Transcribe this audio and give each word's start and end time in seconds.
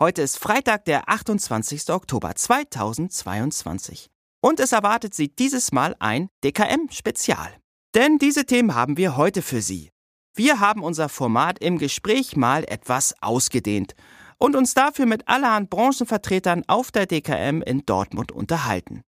Heute 0.00 0.22
ist 0.22 0.38
Freitag, 0.38 0.84
der 0.84 1.08
28. 1.08 1.90
Oktober 1.90 2.32
2022. 2.32 4.06
Und 4.40 4.60
es 4.60 4.70
erwartet 4.70 5.12
Sie 5.12 5.34
dieses 5.34 5.72
Mal 5.72 5.96
ein 5.98 6.28
DKM-Spezial. 6.44 7.48
Denn 7.96 8.18
diese 8.18 8.46
Themen 8.46 8.76
haben 8.76 8.96
wir 8.96 9.16
heute 9.16 9.42
für 9.42 9.60
Sie. 9.60 9.90
Wir 10.36 10.60
haben 10.60 10.84
unser 10.84 11.08
Format 11.08 11.58
im 11.58 11.78
Gespräch 11.78 12.36
mal 12.36 12.62
etwas 12.68 13.12
ausgedehnt 13.20 13.96
und 14.38 14.54
uns 14.54 14.72
dafür 14.72 15.06
mit 15.06 15.26
allerhand 15.26 15.68
Branchenvertretern 15.68 16.62
auf 16.68 16.92
der 16.92 17.06
DKM 17.06 17.60
in 17.62 17.84
Dortmund 17.84 18.30
unterhalten. 18.30 19.02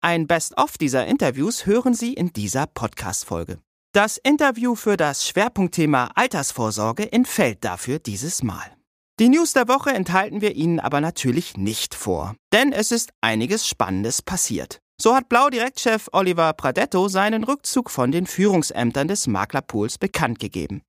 Ein 0.00 0.26
Best-of 0.26 0.76
dieser 0.76 1.06
Interviews 1.06 1.66
hören 1.66 1.94
Sie 1.94 2.14
in 2.14 2.32
dieser 2.32 2.66
Podcast-Folge. 2.66 3.60
Das 3.92 4.16
Interview 4.16 4.74
für 4.74 4.96
das 4.96 5.24
Schwerpunktthema 5.28 6.10
Altersvorsorge 6.16 7.12
entfällt 7.12 7.62
dafür 7.64 8.00
dieses 8.00 8.42
Mal. 8.42 8.81
Die 9.22 9.28
News 9.28 9.52
der 9.52 9.68
Woche 9.68 9.90
enthalten 9.90 10.40
wir 10.40 10.56
Ihnen 10.56 10.80
aber 10.80 11.00
natürlich 11.00 11.56
nicht 11.56 11.94
vor, 11.94 12.34
denn 12.52 12.72
es 12.72 12.90
ist 12.90 13.12
einiges 13.20 13.68
Spannendes 13.68 14.20
passiert. 14.20 14.80
So 15.00 15.14
hat 15.14 15.28
Blau-Direktchef 15.28 16.08
Oliver 16.10 16.52
Pradetto 16.54 17.06
seinen 17.06 17.44
Rückzug 17.44 17.88
von 17.88 18.10
den 18.10 18.26
Führungsämtern 18.26 19.06
des 19.06 19.28
Maklerpools 19.28 19.98
bekannt 19.98 20.40
gegeben. 20.40 20.82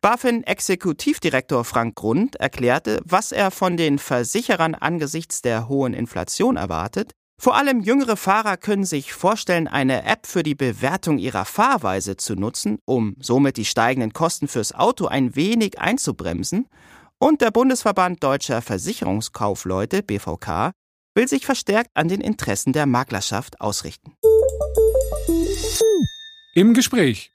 BaFin-Exekutivdirektor 0.00 1.62
Frank 1.66 1.96
Grund 1.96 2.36
erklärte, 2.36 3.02
was 3.04 3.32
er 3.32 3.50
von 3.50 3.76
den 3.76 3.98
Versicherern 3.98 4.74
angesichts 4.74 5.42
der 5.42 5.68
hohen 5.68 5.92
Inflation 5.92 6.56
erwartet. 6.56 7.12
Vor 7.38 7.54
allem 7.54 7.80
jüngere 7.80 8.16
Fahrer 8.16 8.56
können 8.56 8.84
sich 8.84 9.12
vorstellen, 9.12 9.68
eine 9.68 10.04
App 10.04 10.26
für 10.26 10.42
die 10.42 10.54
Bewertung 10.54 11.18
ihrer 11.18 11.44
Fahrweise 11.44 12.16
zu 12.16 12.34
nutzen, 12.34 12.78
um 12.86 13.14
somit 13.20 13.58
die 13.58 13.66
steigenden 13.66 14.14
Kosten 14.14 14.48
fürs 14.48 14.74
Auto 14.74 15.04
ein 15.04 15.36
wenig 15.36 15.78
einzubremsen. 15.78 16.66
Und 17.20 17.40
der 17.40 17.50
Bundesverband 17.50 18.22
Deutscher 18.22 18.60
Versicherungskaufleute 18.60 20.02
BVK 20.02 20.72
will 21.14 21.28
sich 21.28 21.46
verstärkt 21.46 21.90
an 21.94 22.08
den 22.08 22.20
Interessen 22.20 22.72
der 22.72 22.86
Maklerschaft 22.86 23.60
ausrichten. 23.60 24.16
Im 26.54 26.74
Gespräch. 26.74 27.30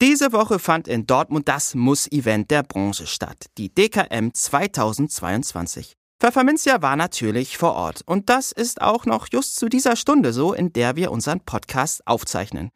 Diese 0.00 0.32
Woche 0.32 0.58
fand 0.58 0.88
in 0.88 1.06
Dortmund 1.06 1.48
das 1.48 1.74
Muss-Event 1.74 2.50
der 2.50 2.62
Branche 2.62 3.06
statt, 3.06 3.46
die 3.58 3.72
DKM 3.72 4.32
2022. 4.32 5.94
Pfefferminzia 6.20 6.82
war 6.82 6.96
natürlich 6.96 7.56
vor 7.56 7.74
Ort 7.74 8.02
und 8.06 8.28
das 8.30 8.52
ist 8.52 8.80
auch 8.80 9.06
noch 9.06 9.28
just 9.30 9.56
zu 9.56 9.68
dieser 9.68 9.96
Stunde 9.96 10.32
so, 10.32 10.52
in 10.52 10.72
der 10.72 10.96
wir 10.96 11.10
unseren 11.12 11.40
Podcast 11.40 12.06
aufzeichnen. 12.06 12.70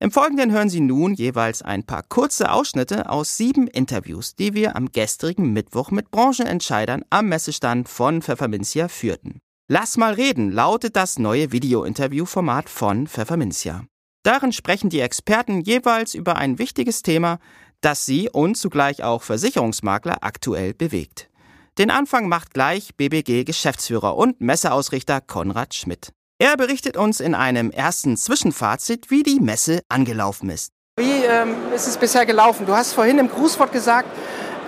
Im 0.00 0.12
Folgenden 0.12 0.52
hören 0.52 0.68
Sie 0.68 0.80
nun 0.80 1.14
jeweils 1.14 1.60
ein 1.60 1.82
paar 1.82 2.04
kurze 2.04 2.52
Ausschnitte 2.52 3.10
aus 3.10 3.36
sieben 3.36 3.66
Interviews, 3.66 4.36
die 4.36 4.54
wir 4.54 4.76
am 4.76 4.92
gestrigen 4.92 5.52
Mittwoch 5.52 5.90
mit 5.90 6.12
Branchenentscheidern 6.12 7.04
am 7.10 7.28
Messestand 7.28 7.88
von 7.88 8.22
Pfefferminzia 8.22 8.86
führten. 8.86 9.40
Lass 9.68 9.96
mal 9.96 10.14
reden 10.14 10.52
lautet 10.52 10.94
das 10.94 11.18
neue 11.18 11.50
Video-Interview-Format 11.50 12.70
von 12.70 13.08
Pfefferminzia. 13.08 13.86
Darin 14.22 14.52
sprechen 14.52 14.88
die 14.88 15.00
Experten 15.00 15.62
jeweils 15.62 16.14
über 16.14 16.36
ein 16.36 16.60
wichtiges 16.60 17.02
Thema, 17.02 17.40
das 17.80 18.06
sie 18.06 18.30
und 18.30 18.56
zugleich 18.56 19.02
auch 19.02 19.22
Versicherungsmakler 19.22 20.18
aktuell 20.22 20.74
bewegt. 20.74 21.28
Den 21.76 21.90
Anfang 21.90 22.28
macht 22.28 22.54
gleich 22.54 22.94
BBG-Geschäftsführer 22.96 24.16
und 24.16 24.40
Messeausrichter 24.40 25.20
Konrad 25.20 25.74
Schmidt. 25.74 26.12
Er 26.40 26.56
berichtet 26.56 26.96
uns 26.96 27.18
in 27.18 27.34
einem 27.34 27.72
ersten 27.72 28.16
Zwischenfazit, 28.16 29.10
wie 29.10 29.24
die 29.24 29.40
Messe 29.40 29.80
angelaufen 29.88 30.50
ist. 30.50 30.72
Wie 30.96 31.24
ähm, 31.24 31.56
ist 31.74 31.88
es 31.88 31.96
bisher 31.96 32.26
gelaufen? 32.26 32.64
Du 32.64 32.76
hast 32.76 32.92
vorhin 32.92 33.18
im 33.18 33.28
Grußwort 33.28 33.72
gesagt, 33.72 34.06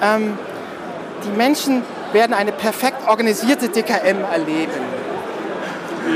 ähm, 0.03 0.37
die 1.25 1.31
Menschen 1.37 1.83
werden 2.13 2.35
eine 2.35 2.51
perfekt 2.51 3.07
organisierte 3.07 3.69
DKM 3.69 4.25
erleben. 4.33 4.73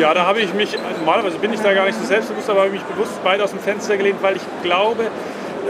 Ja, 0.00 0.12
da 0.12 0.26
habe 0.26 0.40
ich 0.40 0.52
mich, 0.54 0.76
normalerweise 0.98 1.38
bin 1.38 1.52
ich 1.52 1.60
da 1.60 1.72
gar 1.72 1.86
nicht 1.86 2.00
so 2.00 2.04
selbstbewusst, 2.04 2.50
aber 2.50 2.62
habe 2.62 2.74
ich 2.74 2.82
mich 2.82 2.90
bewusst 2.90 3.12
weit 3.22 3.40
aus 3.40 3.50
dem 3.50 3.60
Fenster 3.60 3.96
gelehnt, 3.96 4.20
weil 4.22 4.34
ich 4.34 4.42
glaube, 4.64 5.08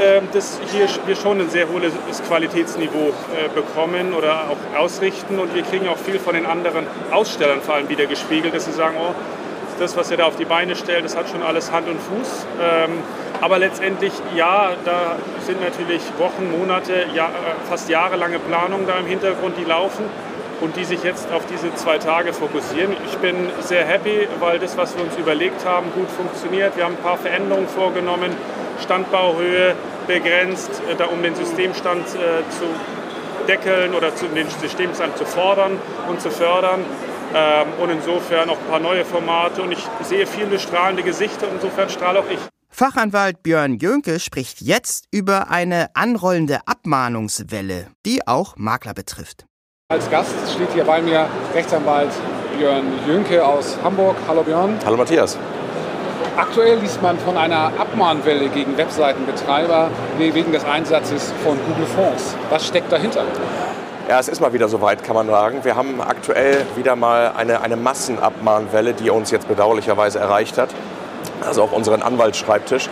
ähm, 0.00 0.28
dass 0.32 0.60
hier 0.72 0.88
wir 1.04 1.14
schon 1.14 1.42
ein 1.42 1.50
sehr 1.50 1.68
hohes 1.68 1.92
Qualitätsniveau 2.26 3.08
äh, 3.08 3.48
bekommen 3.54 4.14
oder 4.14 4.48
auch 4.48 4.78
ausrichten 4.78 5.38
und 5.38 5.54
wir 5.54 5.62
kriegen 5.62 5.88
auch 5.88 5.98
viel 5.98 6.18
von 6.18 6.34
den 6.34 6.46
anderen 6.46 6.86
Ausstellern 7.10 7.60
vor 7.60 7.74
allem 7.74 7.90
wieder 7.90 8.06
gespiegelt, 8.06 8.54
dass 8.54 8.64
sie 8.64 8.72
sagen, 8.72 8.96
oh, 8.98 9.14
das, 9.78 9.96
was 9.96 10.10
ihr 10.10 10.16
da 10.16 10.24
auf 10.24 10.36
die 10.36 10.44
Beine 10.44 10.76
stellt, 10.76 11.04
das 11.04 11.16
hat 11.16 11.28
schon 11.28 11.42
alles 11.42 11.72
Hand 11.72 11.88
und 11.88 12.00
Fuß. 12.00 12.46
Ähm, 12.62 12.90
aber 13.40 13.58
letztendlich, 13.58 14.12
ja, 14.34 14.72
da 14.84 15.16
sind 15.40 15.60
natürlich 15.60 16.02
Wochen, 16.18 16.50
Monate, 16.58 17.06
ja, 17.14 17.26
äh, 17.26 17.68
fast 17.68 17.88
jahrelange 17.88 18.38
Planungen 18.38 18.86
da 18.86 18.98
im 18.98 19.06
Hintergrund, 19.06 19.56
die 19.58 19.64
laufen 19.64 20.04
und 20.60 20.76
die 20.76 20.84
sich 20.84 21.02
jetzt 21.02 21.30
auf 21.32 21.42
diese 21.46 21.74
zwei 21.74 21.98
Tage 21.98 22.32
fokussieren. 22.32 22.92
Ich 23.06 23.16
bin 23.18 23.50
sehr 23.60 23.84
happy, 23.84 24.28
weil 24.40 24.58
das, 24.58 24.76
was 24.76 24.96
wir 24.96 25.04
uns 25.04 25.16
überlegt 25.16 25.66
haben, 25.66 25.92
gut 25.94 26.10
funktioniert. 26.10 26.76
Wir 26.76 26.84
haben 26.84 26.94
ein 26.94 27.02
paar 27.02 27.18
Veränderungen 27.18 27.68
vorgenommen, 27.68 28.30
Standbauhöhe 28.82 29.74
begrenzt, 30.06 30.82
äh, 30.90 30.94
da 30.96 31.06
um 31.06 31.22
den 31.22 31.34
Systemstand 31.34 32.06
äh, 32.06 32.48
zu 32.50 32.64
deckeln 33.46 33.94
oder 33.94 34.14
zu, 34.14 34.26
den 34.26 34.48
Systemstand 34.48 35.18
zu 35.18 35.24
fordern 35.24 35.78
und 36.08 36.20
zu 36.20 36.30
fördern. 36.30 36.80
Ähm, 37.34 37.66
und 37.80 37.90
insofern 37.90 38.48
auch 38.48 38.58
ein 38.58 38.66
paar 38.70 38.80
neue 38.80 39.04
Formate 39.04 39.60
und 39.62 39.72
ich 39.72 39.84
sehe 40.02 40.26
viele 40.26 40.58
strahlende 40.60 41.02
Gesichter 41.02 41.48
und 41.48 41.56
insofern 41.56 41.88
strahle 41.90 42.20
auch 42.20 42.30
ich. 42.30 42.38
Fachanwalt 42.70 43.42
Björn 43.42 43.74
Jönke 43.74 44.20
spricht 44.20 44.60
jetzt 44.60 45.06
über 45.10 45.50
eine 45.50 45.88
anrollende 45.94 46.60
Abmahnungswelle, 46.66 47.88
die 48.06 48.26
auch 48.26 48.54
Makler 48.56 48.94
betrifft. 48.94 49.46
Als 49.88 50.08
Gast 50.10 50.34
steht 50.54 50.72
hier 50.72 50.84
bei 50.84 51.02
mir 51.02 51.28
Rechtsanwalt 51.54 52.10
Björn 52.56 52.84
Jönke 53.06 53.44
aus 53.44 53.78
Hamburg. 53.82 54.16
Hallo 54.28 54.42
Björn. 54.42 54.78
Hallo 54.84 54.96
Matthias. 54.96 55.36
Aktuell 56.36 56.78
liest 56.78 57.00
man 57.02 57.18
von 57.18 57.36
einer 57.36 57.72
Abmahnwelle 57.78 58.48
gegen 58.48 58.76
Webseitenbetreiber 58.76 59.90
wegen 60.18 60.50
des 60.50 60.64
Einsatzes 60.64 61.32
von 61.44 61.58
Google 61.66 61.86
Fonds. 61.86 62.36
Was 62.50 62.66
steckt 62.66 62.90
dahinter? 62.90 63.24
Ja, 64.06 64.20
es 64.20 64.28
ist 64.28 64.42
mal 64.42 64.52
wieder 64.52 64.68
soweit, 64.68 65.02
kann 65.02 65.14
man 65.14 65.28
sagen. 65.28 65.64
Wir 65.64 65.76
haben 65.76 65.98
aktuell 66.02 66.66
wieder 66.76 66.94
mal 66.94 67.32
eine, 67.34 67.62
eine 67.62 67.76
Massenabmahnwelle, 67.76 68.92
die 68.92 69.08
uns 69.08 69.30
jetzt 69.30 69.48
bedauerlicherweise 69.48 70.18
erreicht 70.18 70.58
hat. 70.58 70.68
Also 71.40 71.62
auch 71.62 71.72
unseren 71.72 72.02
Anwaltsschreibtisch. 72.02 72.90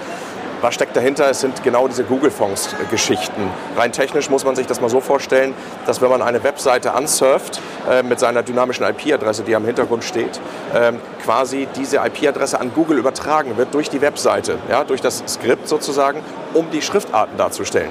Was 0.63 0.75
steckt 0.75 0.97
dahinter? 0.97 1.29
Es 1.29 1.41
sind 1.41 1.63
genau 1.63 1.87
diese 1.87 2.05
Google-Fonds-Geschichten. 2.05 3.51
Rein 3.77 3.93
technisch 3.93 4.31
muss 4.31 4.47
man 4.47 4.57
sich 4.57 4.67
das 4.67 4.81
mal 4.81 4.89
so 4.89 5.01
vorstellen, 5.01 5.53
dass 5.85 6.01
wenn 6.01 6.09
man 6.09 6.23
eine 6.23 6.45
Webseite 6.45 6.95
ansurft 6.95 7.61
äh, 7.91 8.03
mit 8.03 8.19
seiner 8.19 8.43
dynamischen 8.43 8.87
IP-Adresse, 8.87 9.43
die 9.43 9.55
am 9.55 9.67
Hintergrund 9.67 10.05
steht, 10.05 10.41
äh, 10.73 10.93
quasi 11.23 11.69
diese 11.77 11.99
IP-Adresse 11.99 12.59
an 12.59 12.73
Google 12.73 12.97
übertragen 12.97 13.59
wird 13.59 13.75
durch 13.75 13.91
die 13.91 14.01
Webseite, 14.01 14.57
ja, 14.71 14.85
durch 14.85 15.03
das 15.03 15.23
Skript 15.27 15.69
sozusagen, 15.69 16.23
um 16.55 16.71
die 16.71 16.81
Schriftarten 16.81 17.37
darzustellen. 17.37 17.91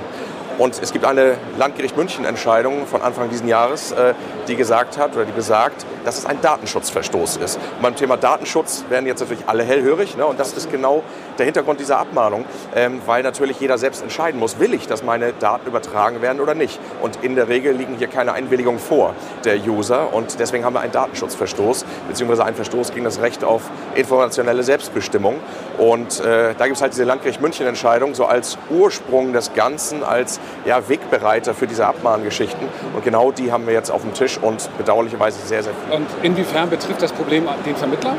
Und 0.62 0.80
es 0.80 0.94
gibt 0.94 1.06
eine 1.06 1.40
Landgericht 1.58 1.98
München-Entscheidung 1.98 2.86
von 2.86 3.02
Anfang 3.02 3.30
dieses 3.30 3.50
Jahres, 3.50 3.94
äh, 3.94 4.14
die 4.48 4.56
gesagt 4.56 4.96
hat 4.96 5.16
oder 5.16 5.26
die 5.26 5.32
besagt, 5.32 5.88
dass 6.06 6.20
es 6.20 6.28
ein 6.28 6.40
Datenschutzverstoß 6.40 7.38
ist. 7.38 7.56
Und 7.56 7.82
beim 7.82 7.96
Thema 7.96 8.16
Datenschutz 8.16 8.86
werden 8.88 9.08
jetzt 9.08 9.22
natürlich 9.22 9.46
alle 9.48 9.64
hellhörig. 9.64 10.18
Ne? 10.18 10.26
Und 10.28 10.40
das 10.40 10.54
ist 10.54 10.72
genau 10.72 11.02
der 11.38 11.46
Hintergrund 11.46 11.80
dieser 11.80 11.98
Abmahnung, 11.98 12.46
ähm, 12.76 13.02
weil 13.06 13.24
natürlich 13.24 13.60
jeder 13.60 13.78
selbst 13.78 14.02
entscheiden 14.02 14.40
muss, 14.40 14.60
will 14.60 14.74
ich, 14.74 14.88
dass 14.88 15.04
meine 15.04 15.34
Daten 15.34 15.68
übertragen 15.68 16.22
werden 16.22 16.42
oder 16.42 16.54
nicht. 16.54 16.80
Und 17.02 17.20
in 17.24 17.36
der 17.36 17.48
Regel 17.48 17.74
liegen 17.74 17.96
hier 17.98 18.08
keine 18.08 18.34
Einwilligungen 18.34 18.80
vor 18.80 19.14
der 19.44 19.58
User. 19.58 20.14
Und 20.14 20.40
deswegen 20.40 20.66
haben 20.66 20.74
wir 20.74 20.82
einen 20.82 20.92
Datenschutzverstoß, 20.92 21.86
beziehungsweise 22.08 22.46
einen 22.46 22.56
Verstoß 22.56 22.92
gegen 22.92 23.06
das 23.06 23.22
Recht 23.22 23.44
auf 23.44 23.64
informationelle 23.96 24.64
Selbstbestimmung. 24.64 25.40
Und 25.78 26.20
äh, 26.20 26.54
da 26.58 26.66
gibt 26.66 26.78
es 26.78 26.82
halt 26.82 26.94
diese 26.94 27.04
Landgericht 27.04 27.42
München-Entscheidung 27.42 28.14
so 28.14 28.26
als 28.26 28.58
Ursprung 28.70 29.34
des 29.34 29.54
Ganzen, 29.54 30.04
als 30.04 30.40
ja, 30.66 30.88
Wegbereiter 30.88 31.54
für 31.54 31.68
diese 31.68 31.86
Abmahngeschichten. 31.86 32.68
Und 32.94 33.04
genau 33.04 33.32
die 33.32 33.52
haben 33.52 33.68
wir 33.68 33.74
jetzt 33.74 33.92
auf 33.92 34.02
dem 34.02 34.14
Tisch 34.14 34.38
und 34.42 34.70
bedauerlicherweise 34.78 35.40
sehr, 35.46 35.64
sehr 35.64 35.74
viel. 35.74 35.96
Und 35.96 36.08
inwiefern 36.24 36.70
betrifft 36.70 37.02
das 37.02 37.12
Problem 37.12 37.48
den 37.66 37.76
Vermittler? 37.76 38.16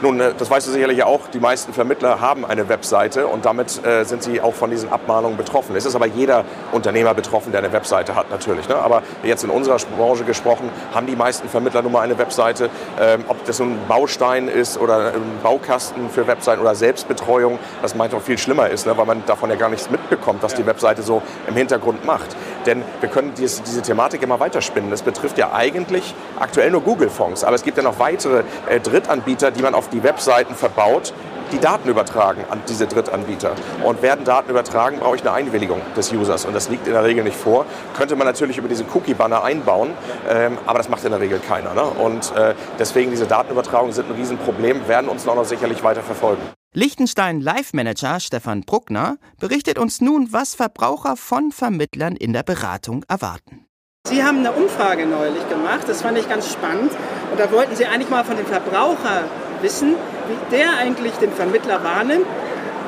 Nun, 0.00 0.20
äh, 0.20 0.32
das 0.38 0.48
weißt 0.48 0.68
du 0.68 0.70
sicherlich 0.70 1.02
auch, 1.02 1.26
die 1.28 1.40
meisten 1.40 1.72
Vermittler 1.72 2.20
haben 2.20 2.44
eine 2.44 2.68
Webseite 2.68 3.26
und 3.26 3.44
damit 3.44 3.84
äh, 3.84 4.04
sind 4.04 4.22
sie 4.22 4.40
auch 4.40 4.54
von 4.54 4.70
diesen 4.70 4.92
Abmahnungen 4.92 5.36
betroffen. 5.36 5.74
Es 5.74 5.86
ist 5.86 5.96
aber 5.96 6.06
jeder 6.06 6.44
Unternehmer 6.70 7.14
betroffen, 7.14 7.50
der 7.50 7.60
eine 7.60 7.72
Webseite 7.72 8.14
hat 8.14 8.30
natürlich. 8.30 8.68
Ne? 8.68 8.76
Aber 8.76 9.02
jetzt 9.24 9.42
in 9.42 9.50
unserer 9.50 9.78
Branche 9.96 10.22
gesprochen, 10.22 10.70
haben 10.94 11.06
die 11.06 11.16
meisten 11.16 11.48
Vermittler 11.48 11.82
nun 11.82 11.92
mal 11.92 12.02
eine 12.02 12.16
Webseite. 12.16 12.70
Ähm, 13.00 13.24
ob 13.26 13.44
das 13.44 13.60
ein 13.60 13.76
Baustein 13.88 14.46
ist 14.46 14.78
oder 14.78 15.14
ein 15.14 15.40
Baukasten 15.42 16.10
für 16.10 16.28
Webseiten 16.28 16.60
oder 16.60 16.76
Selbstbetreuung, 16.76 17.58
das 17.82 17.96
manchmal 17.96 18.20
viel 18.20 18.38
schlimmer 18.38 18.68
ist, 18.68 18.86
ne? 18.86 18.96
weil 18.96 19.06
man 19.06 19.24
davon 19.26 19.50
ja 19.50 19.56
gar 19.56 19.68
nichts 19.68 19.90
mitbekommt, 19.90 20.42
was 20.44 20.54
die 20.54 20.66
Webseite 20.66 21.02
so 21.02 21.22
im 21.48 21.56
Hintergrund 21.56 22.04
macht. 22.04 22.36
Denn 22.66 22.84
wir 23.00 23.08
können 23.08 23.32
diese, 23.36 23.62
diese 23.62 23.82
Thematik 23.82 24.22
immer 24.22 24.38
weiterspinnen. 24.38 24.90
Das 24.90 25.02
betrifft 25.02 25.38
ja 25.38 25.52
eigentlich 25.52 26.14
aktuell 26.38 26.70
nur 26.70 26.82
Google-Fonds, 26.82 27.42
aber 27.42 27.56
es 27.56 27.62
gibt 27.64 27.76
ja 27.76 27.82
noch 27.82 27.98
weitere 27.98 28.42
äh, 28.68 28.78
Drittanbieter, 28.78 29.50
die 29.50 29.62
man 29.62 29.74
auf 29.74 29.87
die 29.92 30.02
Webseiten 30.02 30.54
verbaut, 30.54 31.12
die 31.52 31.58
Daten 31.58 31.88
übertragen 31.88 32.44
an 32.50 32.60
diese 32.68 32.86
Drittanbieter. 32.86 33.52
Und 33.84 34.02
werden 34.02 34.24
Daten 34.24 34.50
übertragen, 34.50 34.98
brauche 34.98 35.16
ich 35.16 35.22
eine 35.22 35.32
Einwilligung 35.32 35.80
des 35.96 36.12
Users. 36.12 36.44
Und 36.44 36.54
das 36.54 36.68
liegt 36.68 36.86
in 36.86 36.92
der 36.92 37.04
Regel 37.04 37.24
nicht 37.24 37.36
vor. 37.36 37.64
Könnte 37.96 38.16
man 38.16 38.26
natürlich 38.26 38.58
über 38.58 38.68
diese 38.68 38.84
Cookie-Banner 38.84 39.42
einbauen, 39.42 39.90
ähm, 40.28 40.58
aber 40.66 40.78
das 40.78 40.88
macht 40.88 41.04
in 41.04 41.10
der 41.10 41.20
Regel 41.20 41.38
keiner. 41.40 41.74
Ne? 41.74 41.82
Und 41.82 42.34
äh, 42.36 42.54
deswegen 42.78 43.10
diese 43.10 43.26
Datenübertragungen 43.26 43.92
sind 43.92 44.10
ein 44.10 44.16
Riesenproblem, 44.16 44.88
werden 44.88 45.08
uns 45.08 45.24
noch 45.24 45.42
sicherlich 45.44 45.82
weiter 45.82 46.02
verfolgen. 46.02 46.42
Liechtenstein 46.74 47.40
Live 47.40 47.72
Manager 47.72 48.20
Stefan 48.20 48.60
Bruckner 48.62 49.16
berichtet 49.40 49.78
uns 49.78 50.00
nun, 50.00 50.28
was 50.32 50.54
Verbraucher 50.54 51.16
von 51.16 51.50
Vermittlern 51.50 52.14
in 52.14 52.32
der 52.32 52.42
Beratung 52.42 53.04
erwarten. 53.08 53.64
Sie 54.06 54.22
haben 54.22 54.38
eine 54.38 54.52
Umfrage 54.52 55.06
neulich 55.06 55.48
gemacht, 55.48 55.84
das 55.86 56.02
fand 56.02 56.18
ich 56.18 56.28
ganz 56.28 56.50
spannend. 56.50 56.92
Und 57.30 57.40
da 57.40 57.50
wollten 57.52 57.76
Sie 57.76 57.86
eigentlich 57.86 58.10
mal 58.10 58.24
von 58.24 58.36
den 58.36 58.46
Verbraucher 58.46 59.24
wissen, 59.62 59.94
wie 60.28 60.56
der 60.56 60.78
eigentlich 60.78 61.14
den 61.14 61.32
Vermittler 61.32 61.82
wahrnimmt, 61.82 62.26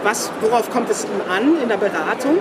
was, 0.02 0.30
worauf 0.40 0.70
kommt 0.70 0.90
es 0.90 1.04
ihm 1.04 1.20
an 1.28 1.60
in 1.62 1.68
der 1.68 1.76
Beratung. 1.76 2.38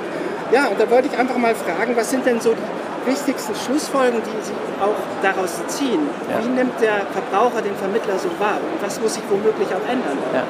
Ja, 0.52 0.68
und 0.68 0.80
da 0.80 0.90
wollte 0.90 1.10
ich 1.12 1.18
einfach 1.18 1.38
mal 1.38 1.54
fragen, 1.56 1.96
was 1.96 2.10
sind 2.10 2.26
denn 2.26 2.42
so 2.42 2.54
die 2.54 3.12
wichtigsten 3.12 3.54
Schlussfolgerungen, 3.56 4.24
die 4.24 4.46
Sie 4.46 4.54
auch 4.82 4.96
daraus 5.22 5.62
ziehen? 5.68 6.10
Ja. 6.30 6.44
Wie 6.44 6.50
nimmt 6.50 6.80
der 6.82 7.06
Verbraucher 7.12 7.62
den 7.62 7.76
Vermittler 7.76 8.18
so 8.18 8.30
wahr 8.40 8.58
und 8.58 8.82
was 8.86 9.00
muss 9.00 9.16
sich 9.16 9.24
womöglich 9.30 9.68
auch 9.70 9.88
ändern? 9.90 10.18
Ja. 10.34 10.44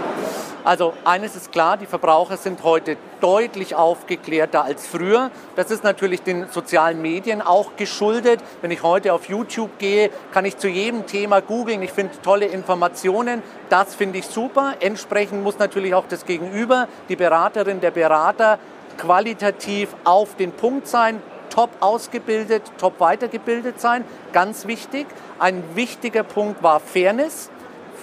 Also 0.64 0.94
eines 1.06 1.36
ist 1.36 1.52
klar, 1.52 1.78
die 1.78 1.86
Verbraucher 1.86 2.38
sind 2.38 2.64
heute 2.64 2.98
deutlich 3.22 3.76
aufgeklärter 3.76 4.64
als 4.64 4.88
früher. 4.88 5.32
Das 5.56 5.72
ist 5.72 5.84
natürlich 5.84 6.22
den 6.22 6.48
sozialen 6.50 7.02
Medien 7.02 7.42
auch 7.42 7.76
geschuldet. 7.78 8.42
Wenn 8.62 8.72
ich 8.72 8.84
heute 8.84 9.14
auf 9.14 9.30
YouTube 9.30 9.80
gehe, 9.80 10.10
kann 10.34 10.46
ich 10.46 10.58
zu 10.58 10.68
jedem 10.68 11.06
Thema 11.06 11.42
googeln. 11.42 11.82
Ich 11.82 11.92
finde 11.92 12.14
tolle 12.22 12.46
Informationen. 12.46 13.42
Das 13.70 13.96
finde 13.96 14.20
ich 14.20 14.26
super. 14.26 14.76
Entsprechend 14.82 15.44
muss 15.44 15.60
natürlich 15.60 15.94
auch 15.94 16.06
das 16.10 16.26
Gegenüber, 16.26 16.88
die 17.08 17.16
Beraterin, 17.16 17.80
der 17.80 17.92
Berater, 17.92 18.60
qualitativ 18.98 19.96
auf 20.04 20.36
den 20.36 20.52
Punkt 20.52 20.88
sein, 20.88 21.22
top 21.50 21.70
ausgebildet, 21.80 22.64
top 22.78 23.00
weitergebildet 23.00 23.80
sein. 23.80 24.04
Ganz 24.34 24.68
wichtig. 24.68 25.08
Ein 25.40 25.64
wichtiger 25.74 26.24
Punkt 26.24 26.62
war 26.62 26.82
Fairness, 26.82 27.50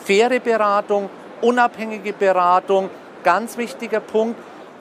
faire 0.04 0.40
Beratung, 0.40 1.10
unabhängige 1.40 2.12
Beratung, 2.12 2.90
ganz 3.24 3.56
wichtiger 3.58 4.00
Punkt, 4.00 4.38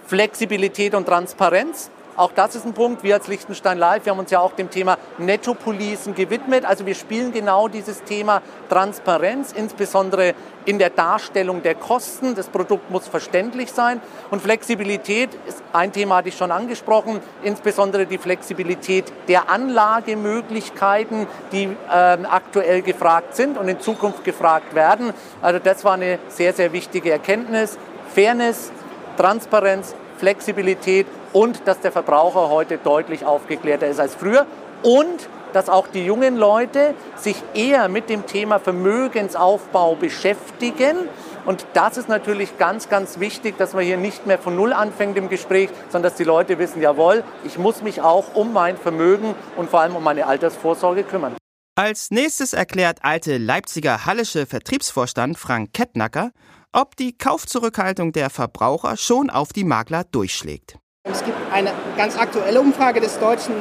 Flexibilität 0.07 0.93
und 0.93 1.05
Transparenz. 1.05 1.89
Auch 2.17 2.31
das 2.31 2.55
ist 2.55 2.65
ein 2.65 2.73
Punkt. 2.73 3.03
Wir 3.03 3.15
als 3.15 3.27
Liechtenstein 3.27 3.77
Live, 3.77 4.05
wir 4.05 4.11
haben 4.11 4.19
uns 4.19 4.31
ja 4.31 4.39
auch 4.39 4.53
dem 4.53 4.69
Thema 4.69 4.97
Nettopolicen 5.17 6.15
gewidmet. 6.15 6.63
Also 6.63 6.85
wir 6.85 6.95
spielen 6.95 7.33
genau 7.33 7.67
dieses 7.67 8.03
Thema 8.03 8.41
Transparenz, 8.69 9.51
insbesondere 9.51 10.33
in 10.63 10.79
der 10.79 10.91
Darstellung 10.91 11.61
der 11.61 11.75
Kosten. 11.75 12.33
Das 12.33 12.47
Produkt 12.47 12.89
muss 12.89 13.07
verständlich 13.07 13.71
sein. 13.73 13.99
Und 14.31 14.41
Flexibilität 14.41 15.29
ist 15.45 15.61
ein 15.73 15.91
Thema, 15.91 16.17
hatte 16.17 16.29
ich 16.29 16.37
schon 16.37 16.51
angesprochen, 16.51 17.19
insbesondere 17.43 18.05
die 18.05 18.17
Flexibilität 18.17 19.11
der 19.27 19.49
Anlagemöglichkeiten, 19.49 21.27
die 21.51 21.65
äh, 21.65 21.69
aktuell 21.89 22.81
gefragt 22.81 23.35
sind 23.35 23.57
und 23.57 23.67
in 23.67 23.81
Zukunft 23.81 24.23
gefragt 24.23 24.73
werden. 24.73 25.13
Also 25.41 25.59
das 25.59 25.83
war 25.83 25.95
eine 25.95 26.19
sehr, 26.29 26.53
sehr 26.53 26.71
wichtige 26.71 27.11
Erkenntnis. 27.11 27.77
Fairness, 28.13 28.71
Transparenz, 29.17 29.93
Flexibilität 30.17 31.07
und 31.33 31.61
dass 31.65 31.79
der 31.79 31.91
Verbraucher 31.91 32.49
heute 32.49 32.77
deutlich 32.77 33.25
aufgeklärter 33.25 33.87
ist 33.87 33.99
als 33.99 34.15
früher 34.15 34.45
und 34.83 35.29
dass 35.53 35.69
auch 35.69 35.87
die 35.87 36.05
jungen 36.05 36.35
Leute 36.35 36.93
sich 37.15 37.41
eher 37.53 37.87
mit 37.87 38.09
dem 38.09 38.25
Thema 38.25 38.59
Vermögensaufbau 38.59 39.95
beschäftigen. 39.95 40.97
Und 41.45 41.65
das 41.73 41.97
ist 41.97 42.09
natürlich 42.09 42.57
ganz, 42.57 42.89
ganz 42.89 43.19
wichtig, 43.19 43.57
dass 43.57 43.73
man 43.73 43.85
hier 43.85 43.95
nicht 43.95 44.27
mehr 44.27 44.37
von 44.37 44.55
Null 44.55 44.73
anfängt 44.73 45.17
im 45.17 45.29
Gespräch, 45.29 45.69
sondern 45.89 46.11
dass 46.11 46.17
die 46.17 46.25
Leute 46.25 46.59
wissen, 46.59 46.81
jawohl, 46.81 47.23
ich 47.45 47.57
muss 47.57 47.81
mich 47.81 48.01
auch 48.01 48.35
um 48.35 48.51
mein 48.51 48.75
Vermögen 48.75 49.33
und 49.55 49.69
vor 49.69 49.79
allem 49.79 49.95
um 49.95 50.03
meine 50.03 50.27
Altersvorsorge 50.27 51.03
kümmern. 51.03 51.37
Als 51.77 52.09
nächstes 52.09 52.53
erklärt 52.53 52.99
alte 53.03 53.37
Leipziger 53.37 54.05
Hallische 54.05 54.45
Vertriebsvorstand 54.45 55.37
Frank 55.37 55.73
Kettnacker, 55.73 56.31
ob 56.75 56.97
die 56.97 57.17
Kaufzurückhaltung 57.17 58.11
der 58.11 58.29
Verbraucher 58.29 58.97
schon 58.97 59.29
auf 59.29 59.53
die 59.53 59.63
Makler 59.63 60.03
durchschlägt. 60.03 60.77
Es 61.03 61.23
gibt 61.23 61.37
eine 61.53 61.71
ganz 61.95 62.17
aktuelle 62.17 62.59
Umfrage 62.59 62.99
des 62.99 63.17
Deutschen 63.17 63.53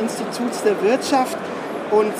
Instituts 0.00 0.62
der 0.62 0.80
Wirtschaft 0.82 1.36
und 1.90 2.14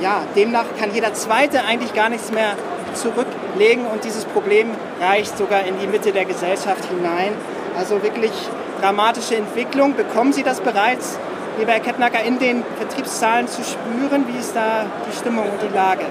ja, 0.00 0.22
demnach 0.34 0.64
kann 0.78 0.94
jeder 0.94 1.12
Zweite 1.12 1.64
eigentlich 1.64 1.92
gar 1.92 2.08
nichts 2.08 2.32
mehr 2.32 2.56
zurücklegen 2.94 3.86
und 3.86 4.02
dieses 4.02 4.24
Problem 4.24 4.70
reicht 5.00 5.36
sogar 5.36 5.64
in 5.64 5.78
die 5.78 5.86
Mitte 5.86 6.12
der 6.12 6.24
Gesellschaft 6.24 6.86
hinein. 6.86 7.32
Also 7.76 8.02
wirklich 8.02 8.32
dramatische 8.80 9.36
Entwicklung. 9.36 9.94
Bekommen 9.94 10.32
Sie 10.32 10.42
das 10.42 10.60
bereits, 10.60 11.18
lieber 11.58 11.72
Herr 11.72 11.80
Kettnacker, 11.80 12.22
in 12.22 12.38
den 12.38 12.64
Vertriebszahlen 12.78 13.48
zu 13.48 13.62
spüren? 13.62 14.26
Wie 14.26 14.38
ist 14.38 14.56
da 14.56 14.86
die 15.06 15.16
Stimmung 15.16 15.44
und 15.50 15.60
die 15.60 15.74
Lage? 15.74 16.06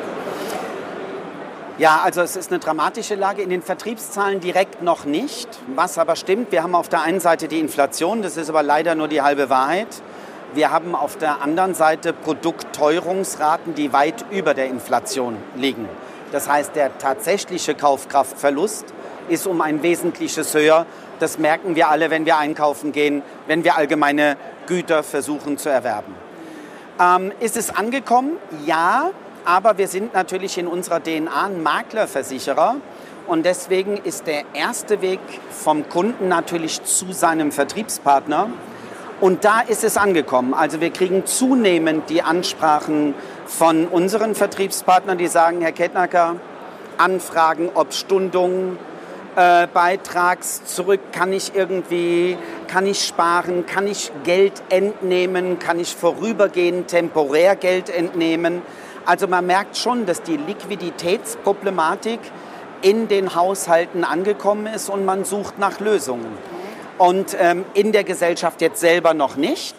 Ja, 1.80 2.02
also 2.04 2.20
es 2.20 2.36
ist 2.36 2.52
eine 2.52 2.60
dramatische 2.60 3.16
Lage 3.16 3.42
in 3.42 3.50
den 3.50 3.62
Vertriebszahlen 3.62 4.42
direkt 4.42 4.82
noch 4.82 5.06
nicht. 5.06 5.48
Was 5.76 5.98
aber 5.98 6.18
stimmt, 6.18 6.52
wir 6.52 6.62
haben 6.62 6.76
auf 6.76 6.90
der 6.90 7.04
einen 7.04 7.22
Seite 7.22 7.48
die 7.48 7.58
Inflation, 7.58 8.22
das 8.22 8.36
ist 8.36 8.50
aber 8.50 8.64
leider 8.64 8.96
nur 8.96 9.08
die 9.08 9.22
halbe 9.22 9.50
Wahrheit. 9.50 9.88
Wir 10.54 10.72
haben 10.72 10.94
auf 10.94 11.16
der 11.16 11.42
anderen 11.42 11.76
Seite 11.76 12.12
Produktteuerungsraten, 12.12 13.76
die 13.76 13.94
weit 13.94 14.26
über 14.30 14.54
der 14.54 14.66
Inflation 14.66 15.38
liegen. 15.56 15.88
Das 16.34 16.50
heißt, 16.50 16.76
der 16.76 16.98
tatsächliche 16.98 17.76
Kaufkraftverlust 17.76 18.84
ist 19.30 19.48
um 19.48 19.62
ein 19.62 19.82
wesentliches 19.82 20.54
höher. 20.54 20.86
Das 21.22 21.38
merken 21.38 21.78
wir 21.78 21.88
alle, 21.88 22.10
wenn 22.10 22.26
wir 22.26 22.38
einkaufen 22.38 22.92
gehen, 22.92 23.22
wenn 23.48 23.64
wir 23.64 23.78
allgemeine 23.78 24.36
Güter 24.68 25.02
versuchen 25.02 25.58
zu 25.58 25.70
erwerben. 25.70 26.14
Ähm, 27.00 27.32
ist 27.40 27.56
es 27.56 27.74
angekommen? 27.74 28.34
Ja, 28.66 29.12
aber 29.46 29.78
wir 29.78 29.88
sind 29.88 30.14
natürlich 30.14 30.58
in 30.58 30.68
unserer 30.68 31.02
DNA 31.02 31.46
ein 31.46 31.64
Maklerversicherer. 31.64 32.78
Und 33.28 33.46
deswegen 33.46 33.98
ist 33.98 34.26
der 34.26 34.44
erste 34.54 35.02
Weg 35.02 35.20
vom 35.52 35.88
Kunden 35.88 36.28
natürlich 36.28 36.84
zu 36.84 37.12
seinem 37.12 37.52
Vertriebspartner. 37.52 38.50
Und 39.22 39.46
da 39.46 39.60
ist 39.60 39.84
es 39.84 39.98
angekommen. 39.98 40.54
Also 40.54 40.82
wir 40.82 40.92
kriegen 40.92 41.26
zunehmend 41.26 42.10
die 42.10 42.22
Ansprachen 42.22 43.14
von 43.46 43.88
unseren 43.88 44.34
Vertriebspartnern, 44.34 45.18
die 45.18 45.28
sagen, 45.28 45.62
Herr 45.62 45.74
Kettnacker, 45.74 46.38
Anfragen, 46.98 47.70
ob 47.74 47.94
Stundungen, 47.94 48.78
äh, 49.36 49.68
Beitrags 49.74 50.66
zurück, 50.66 51.00
kann 51.12 51.34
ich 51.34 51.54
irgendwie, 51.54 52.38
kann 52.68 52.88
ich 52.88 53.06
sparen, 53.06 53.66
kann 53.66 53.88
ich 53.88 54.12
Geld 54.24 54.54
entnehmen, 54.70 55.60
kann 55.60 55.80
ich 55.80 55.96
vorübergehend 55.96 56.88
temporär 56.88 57.56
Geld 57.56 57.90
entnehmen. 57.90 58.62
Also 59.06 59.28
man 59.28 59.46
merkt 59.46 59.78
schon, 59.78 60.06
dass 60.06 60.22
die 60.22 60.38
Liquiditätsproblematik 60.38 62.20
in 62.82 63.08
den 63.08 63.36
Haushalten 63.36 64.04
angekommen 64.04 64.68
ist 64.68 64.90
und 64.90 65.06
man 65.06 65.26
sucht 65.26 65.60
nach 65.60 65.80
Lösungen. 65.80 66.38
Und 66.98 67.36
ähm, 67.40 67.66
in 67.74 67.92
der 67.92 68.04
Gesellschaft 68.04 68.62
jetzt 68.62 68.80
selber 68.80 69.14
noch 69.14 69.36
nicht, 69.36 69.76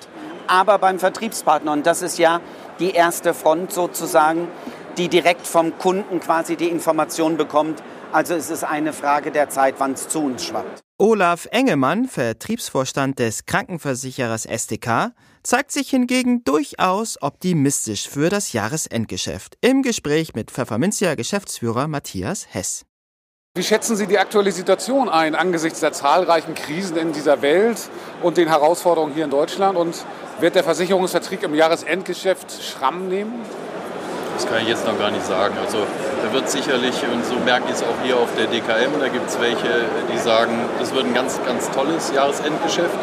aber 0.46 0.78
beim 0.78 0.98
Vertriebspartner. 0.98 1.72
Und 1.72 1.86
das 1.86 2.02
ist 2.02 2.18
ja 2.18 2.40
die 2.78 2.92
erste 2.92 3.34
Front 3.34 3.72
sozusagen, 3.72 4.48
die 4.96 5.08
direkt 5.08 5.46
vom 5.46 5.78
Kunden 5.78 6.20
quasi 6.20 6.56
die 6.56 6.68
Information 6.68 7.36
bekommt. 7.36 7.82
Also 8.12 8.34
es 8.34 8.50
ist 8.50 8.64
eine 8.64 8.92
Frage 8.92 9.30
der 9.30 9.48
Zeit, 9.48 9.76
wann 9.78 9.92
es 9.92 10.08
zu 10.08 10.24
uns 10.24 10.44
schwappt. 10.44 10.82
Olaf 11.02 11.48
Engemann, 11.50 12.08
Vertriebsvorstand 12.08 13.18
des 13.20 13.46
Krankenversicherers 13.46 14.44
STK, 14.44 15.12
zeigt 15.42 15.72
sich 15.72 15.88
hingegen 15.88 16.44
durchaus 16.44 17.16
optimistisch 17.22 18.06
für 18.06 18.28
das 18.28 18.52
Jahresendgeschäft 18.52 19.56
im 19.62 19.80
Gespräch 19.80 20.34
mit 20.34 20.50
Pfefferminzia 20.50 21.14
Geschäftsführer 21.14 21.88
Matthias 21.88 22.48
Hess. 22.50 22.84
Wie 23.56 23.62
schätzen 23.62 23.96
Sie 23.96 24.08
die 24.08 24.18
aktuelle 24.18 24.52
Situation 24.52 25.08
ein 25.08 25.34
angesichts 25.34 25.80
der 25.80 25.94
zahlreichen 25.94 26.54
Krisen 26.54 26.98
in 26.98 27.12
dieser 27.12 27.40
Welt 27.40 27.78
und 28.22 28.36
den 28.36 28.48
Herausforderungen 28.48 29.14
hier 29.14 29.24
in 29.24 29.30
Deutschland? 29.30 29.78
Und 29.78 30.04
wird 30.40 30.54
der 30.54 30.64
Versicherungsvertrieb 30.64 31.42
im 31.44 31.54
Jahresendgeschäft 31.54 32.62
Schramm 32.62 33.08
nehmen? 33.08 33.40
Das 34.40 34.48
kann 34.48 34.62
ich 34.62 34.68
jetzt 34.68 34.86
noch 34.86 34.98
gar 34.98 35.10
nicht 35.10 35.26
sagen. 35.26 35.54
Also 35.62 35.84
da 36.24 36.32
wird 36.32 36.48
sicherlich, 36.48 36.94
und 37.12 37.26
so 37.26 37.34
merke 37.44 37.64
ich 37.68 37.74
es 37.74 37.82
auch 37.82 37.94
hier 38.02 38.16
auf 38.16 38.30
der 38.38 38.46
DKM, 38.46 38.98
da 38.98 39.08
gibt 39.08 39.28
es 39.28 39.38
welche, 39.38 39.84
die 40.10 40.16
sagen, 40.16 40.64
das 40.78 40.94
wird 40.94 41.04
ein 41.04 41.12
ganz, 41.12 41.38
ganz 41.44 41.70
tolles 41.72 42.10
Jahresendgeschäft 42.14 42.96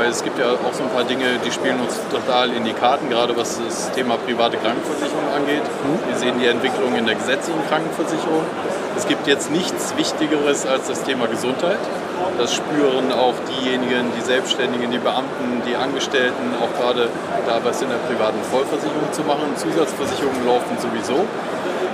weil 0.00 0.08
es 0.08 0.24
gibt 0.24 0.38
ja 0.38 0.46
auch 0.52 0.72
so 0.72 0.82
ein 0.82 0.88
paar 0.88 1.04
Dinge, 1.04 1.36
die 1.44 1.52
spielen 1.52 1.78
uns 1.78 2.00
total 2.10 2.50
in 2.56 2.64
die 2.64 2.72
Karten, 2.72 3.10
gerade 3.10 3.36
was 3.36 3.60
das 3.60 3.92
Thema 3.92 4.16
private 4.16 4.56
Krankenversicherung 4.56 5.28
angeht. 5.36 5.62
Wir 6.08 6.16
sehen 6.16 6.40
die 6.40 6.46
Entwicklung 6.46 6.96
in 6.96 7.04
der 7.04 7.16
gesetzlichen 7.16 7.60
Krankenversicherung. 7.68 8.40
Es 8.96 9.06
gibt 9.06 9.26
jetzt 9.26 9.50
nichts 9.50 9.94
Wichtigeres 9.98 10.66
als 10.66 10.88
das 10.88 11.02
Thema 11.04 11.26
Gesundheit. 11.26 11.78
Das 12.38 12.54
spüren 12.54 13.12
auch 13.12 13.34
diejenigen, 13.52 14.08
die 14.16 14.24
Selbstständigen, 14.24 14.90
die 14.90 14.98
Beamten, 14.98 15.60
die 15.68 15.76
Angestellten, 15.76 16.56
auch 16.56 16.72
gerade 16.80 17.08
da 17.46 17.60
was 17.62 17.82
in 17.82 17.90
der 17.90 18.00
privaten 18.08 18.40
Vollversicherung 18.50 19.12
zu 19.12 19.22
machen. 19.24 19.52
Zusatzversicherungen 19.56 20.46
laufen 20.46 20.80
sowieso. 20.80 21.26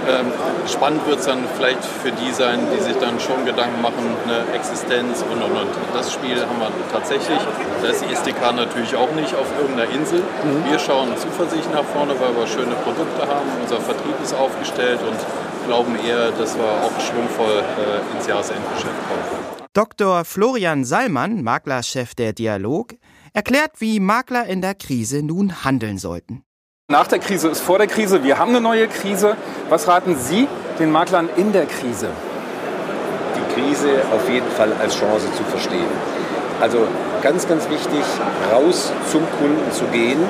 Ähm, 0.07 0.31
spannend 0.71 1.05
wird 1.09 1.19
es 1.19 1.27
dann 1.27 1.43
vielleicht 1.57 1.85
für 1.85 2.13
die 2.13 2.31
sein, 2.31 2.61
die 2.71 2.81
sich 2.81 2.95
dann 2.99 3.19
schon 3.19 3.45
Gedanken 3.45 3.83
machen, 3.83 4.15
eine 4.23 4.55
Existenz 4.55 5.25
und 5.27 5.43
und 5.43 5.51
und. 5.51 5.73
Das 5.95 6.13
Spiel 6.13 6.39
haben 6.39 6.61
wir 6.61 6.71
tatsächlich. 6.93 7.41
Da 7.83 7.89
ist 7.97 8.05
die 8.05 8.12
SDK 8.12 8.53
natürlich 8.53 8.95
auch 8.95 9.11
nicht 9.12 9.35
auf 9.35 9.47
irgendeiner 9.59 9.91
Insel. 9.91 10.21
Mhm. 10.21 10.71
Wir 10.71 10.79
schauen 10.79 11.09
zuversichtlich 11.17 11.73
nach 11.73 11.85
vorne, 11.85 12.15
weil 12.21 12.37
wir 12.37 12.47
schöne 12.47 12.75
Produkte 12.85 13.23
haben. 13.23 13.49
Unser 13.62 13.81
Vertrieb 13.81 14.15
ist 14.23 14.35
aufgestellt 14.35 15.00
und 15.03 15.17
glauben 15.67 15.97
eher, 16.07 16.31
dass 16.33 16.57
wir 16.57 16.65
auch 16.65 17.00
schwungvoll 17.00 17.62
äh, 17.62 18.17
ins 18.17 18.26
Jahresendgeschäft 18.26 18.95
kommen. 19.09 19.67
Dr. 19.73 20.25
Florian 20.25 20.85
Sallmann, 20.85 21.43
Maklerchef 21.43 22.15
der 22.15 22.33
Dialog, 22.33 22.95
erklärt, 23.33 23.73
wie 23.79 24.00
Makler 24.00 24.47
in 24.47 24.61
der 24.61 24.75
Krise 24.75 25.23
nun 25.23 25.65
handeln 25.65 25.99
sollten. 25.99 26.43
Nach 26.88 27.07
der 27.07 27.19
Krise 27.19 27.49
ist 27.49 27.61
vor 27.61 27.79
der 27.79 27.87
Krise. 27.87 28.23
Wir 28.23 28.38
haben 28.38 28.50
eine 28.50 28.61
neue 28.61 28.88
Krise. 28.88 29.37
Was 29.69 29.88
raten 29.88 30.17
Sie 30.17 30.47
den 30.79 30.91
Maklern 30.91 31.29
in 31.37 31.53
der 31.53 31.67
Krise? 31.67 32.11
Die 33.37 33.55
Krise 33.55 34.03
auf 34.12 34.29
jeden 34.31 34.50
Fall 34.50 34.73
als 34.75 34.97
Chance 34.97 35.26
zu 35.33 35.43
verstehen. 35.45 35.88
Also 36.61 36.87
ganz, 37.26 37.49
ganz 37.49 37.68
wichtig, 37.68 38.04
raus 38.52 38.92
zum 39.11 39.23
Kunden 39.40 39.66
zu 39.73 39.83
gehen, 39.87 40.23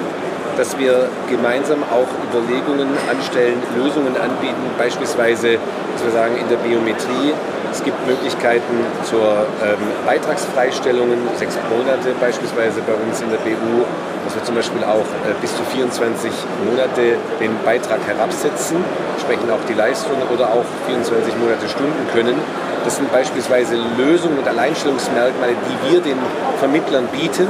dass 0.56 0.78
wir 0.78 1.10
gemeinsam 1.28 1.84
auch 1.92 2.08
Überlegungen 2.24 2.88
anstellen, 3.04 3.60
Lösungen 3.76 4.16
anbieten, 4.16 4.64
beispielsweise, 4.78 5.58
dass 5.92 6.14
in 6.40 6.48
der 6.48 6.56
Biometrie, 6.56 7.36
es 7.70 7.84
gibt 7.84 8.00
Möglichkeiten 8.06 8.80
zur 9.04 9.44
ähm, 9.60 9.76
Beitragsfreistellungen, 10.06 11.18
sechs 11.36 11.58
Monate 11.68 12.16
beispielsweise 12.18 12.80
bei 12.80 12.94
uns 12.94 13.20
in 13.20 13.28
der 13.28 13.44
BU, 13.44 13.84
dass 14.24 14.34
wir 14.34 14.44
zum 14.44 14.54
Beispiel 14.54 14.82
auch 14.82 15.04
äh, 15.28 15.36
bis 15.42 15.54
zu 15.54 15.64
24 15.76 16.32
Monate 16.64 17.20
den 17.38 17.52
Beitrag 17.62 18.00
herabsetzen, 18.06 18.78
sprechen 19.20 19.50
auch 19.50 19.60
die 19.68 19.74
Leistungen 19.74 20.24
oder 20.32 20.48
auch 20.48 20.64
24 20.88 21.36
Monate 21.36 21.68
Stunden 21.68 22.08
können. 22.14 22.40
Das 22.86 22.94
sind 22.94 23.10
beispielsweise 23.10 23.74
Lösungen 23.98 24.38
und 24.38 24.46
Alleinstellungsmerkmale, 24.46 25.56
die 25.58 25.90
wir 25.90 26.00
den 26.00 26.18
Vermittlern 26.60 27.08
bieten, 27.08 27.48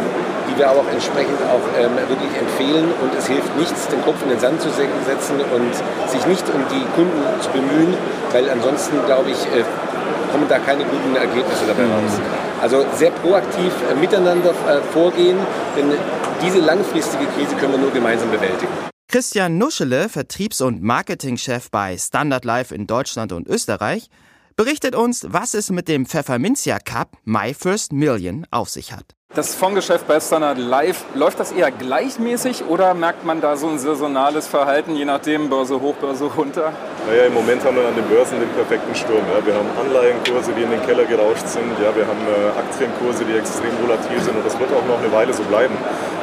die 0.48 0.58
wir 0.58 0.70
aber 0.70 0.80
auch 0.80 0.88
entsprechend 0.90 1.36
auch 1.44 1.60
ähm, 1.78 1.92
wirklich 2.08 2.32
empfehlen. 2.40 2.88
Und 3.02 3.12
es 3.18 3.26
hilft 3.26 3.54
nichts, 3.58 3.86
den 3.88 4.00
Kopf 4.00 4.16
in 4.22 4.30
den 4.30 4.40
Sand 4.40 4.62
zu 4.62 4.70
setzen 4.70 5.36
und 5.36 5.74
sich 6.08 6.24
nicht 6.26 6.48
um 6.48 6.64
die 6.72 6.82
Kunden 6.96 7.20
zu 7.42 7.50
bemühen, 7.50 7.92
weil 8.32 8.48
ansonsten, 8.48 8.96
glaube 9.04 9.30
ich, 9.30 9.36
äh, 9.52 9.62
kommen 10.32 10.48
da 10.48 10.58
keine 10.58 10.84
guten 10.84 11.14
Ergebnisse 11.14 11.66
dabei 11.66 11.84
raus. 11.84 12.16
Also 12.62 12.86
sehr 12.94 13.10
proaktiv 13.10 13.74
äh, 13.92 13.94
miteinander 13.94 14.50
äh, 14.50 14.80
vorgehen, 14.90 15.36
denn 15.76 15.92
diese 16.42 16.60
langfristige 16.60 17.26
Krise 17.36 17.54
können 17.56 17.72
wir 17.72 17.80
nur 17.80 17.92
gemeinsam 17.92 18.30
bewältigen. 18.30 18.72
Christian 19.08 19.58
Nuschele, 19.58 20.08
Vertriebs- 20.08 20.62
und 20.62 20.82
Marketingchef 20.82 21.70
bei 21.70 21.98
Standard 21.98 22.46
Life 22.46 22.74
in 22.74 22.86
Deutschland 22.86 23.32
und 23.32 23.46
Österreich, 23.46 24.08
berichtet 24.56 24.96
uns, 24.96 25.26
was 25.28 25.52
es 25.52 25.70
mit 25.70 25.86
dem 25.86 26.06
Pfefferminzia 26.06 26.78
Cup 26.78 27.18
My 27.25 27.52
First 27.52 27.92
Million 27.92 28.46
auf 28.50 28.70
sich 28.70 28.90
hat. 28.90 29.04
Das 29.34 29.54
Fondsgeschäft 29.54 30.08
bei 30.08 30.18
Standard 30.18 30.56
Live, 30.56 31.04
läuft 31.14 31.38
das 31.38 31.52
eher 31.52 31.70
gleichmäßig 31.70 32.64
oder 32.64 32.94
merkt 32.94 33.26
man 33.26 33.42
da 33.42 33.58
so 33.58 33.68
ein 33.68 33.78
saisonales 33.78 34.46
Verhalten, 34.46 34.96
je 34.96 35.04
nachdem, 35.04 35.50
Börse 35.50 35.78
hoch, 35.78 35.96
Börse 35.96 36.25
runter? 36.25 36.72
Naja, 37.06 37.26
im 37.26 37.34
Moment 37.34 37.62
haben 37.64 37.76
wir 37.76 37.86
an 37.86 37.94
den 37.96 38.08
Börsen 38.08 38.40
den 38.40 38.48
perfekten 38.50 38.94
Sturm. 38.94 39.20
Ja. 39.28 39.44
Wir 39.44 39.52
haben 39.52 39.68
Anleihenkurse, 39.78 40.52
die 40.56 40.62
in 40.62 40.70
den 40.70 40.80
Keller 40.86 41.04
gerauscht 41.04 41.46
sind. 41.48 41.68
Ja, 41.82 41.94
wir 41.94 42.06
haben 42.06 42.25
äh, 42.25 42.58
Aktienkurse, 42.58 43.26
die 43.26 43.36
extrem 43.36 43.76
volatil 43.82 44.18
sind. 44.22 44.36
Und 44.36 44.46
das 44.46 44.58
wird 44.58 44.72
auch 44.72 44.86
noch 44.86 44.98
eine 45.02 45.12
Weile 45.12 45.34
so 45.34 45.42
bleiben. 45.42 45.75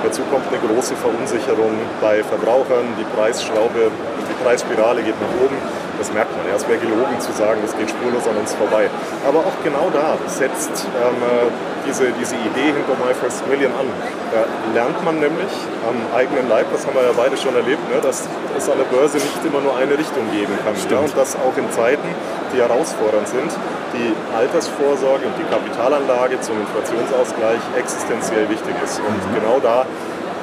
Dazu 0.02 0.24
kommt 0.32 0.48
eine 0.48 0.58
große 0.58 0.96
Verunsicherung 0.96 1.78
bei 2.02 2.24
Verbrauchern. 2.24 2.98
Die 2.98 3.06
Preisschraube, 3.16 3.92
die 4.28 4.44
Preisspirale 4.44 5.04
geht 5.04 5.22
nach 5.22 5.46
oben. 5.46 5.83
Das 5.98 6.12
merkt 6.12 6.36
man. 6.36 6.46
Ja, 6.48 6.56
es 6.56 6.68
wäre 6.68 6.80
gelogen 6.80 7.20
zu 7.20 7.32
sagen, 7.32 7.62
das 7.62 7.76
geht 7.78 7.90
spurlos 7.90 8.28
an 8.28 8.38
uns 8.38 8.54
vorbei. 8.54 8.90
Aber 9.28 9.40
auch 9.40 9.58
genau 9.64 9.90
da 9.94 10.18
setzt 10.28 10.88
ähm, 10.98 11.22
äh, 11.22 11.52
diese, 11.86 12.12
diese 12.20 12.36
Idee 12.36 12.74
hinter 12.74 12.96
My 12.98 13.14
First 13.14 13.46
Million 13.48 13.72
an. 13.74 13.88
Da 14.32 14.48
lernt 14.74 14.98
man 15.04 15.20
nämlich 15.20 15.52
am 15.86 15.98
eigenen 16.16 16.50
Leib, 16.50 16.68
das 16.72 16.88
haben 16.88 16.96
wir 16.96 17.04
ja 17.04 17.14
beide 17.16 17.38
schon 17.38 17.56
erlebt, 17.56 17.84
ne, 17.92 18.02
dass 18.02 18.28
es 18.58 18.70
an 18.70 18.78
der 18.78 18.90
Börse 18.90 19.18
nicht 19.18 19.44
immer 19.46 19.62
nur 19.62 19.76
eine 19.78 19.98
Richtung 19.98 20.26
geben 20.32 20.58
kann. 20.64 20.74
Ja, 20.90 21.00
und 21.00 21.16
dass 21.16 21.36
auch 21.36 21.56
in 21.58 21.70
Zeiten, 21.72 22.08
die 22.54 22.58
herausfordernd 22.58 23.28
sind, 23.28 23.52
die 23.94 24.14
Altersvorsorge 24.36 25.26
und 25.26 25.36
die 25.38 25.46
Kapitalanlage 25.46 26.40
zum 26.42 26.60
Inflationsausgleich 26.62 27.62
existenziell 27.78 28.50
wichtig 28.50 28.74
ist. 28.84 29.00
Und 29.00 29.20
mhm. 29.30 29.36
genau 29.36 29.60
da 29.62 29.86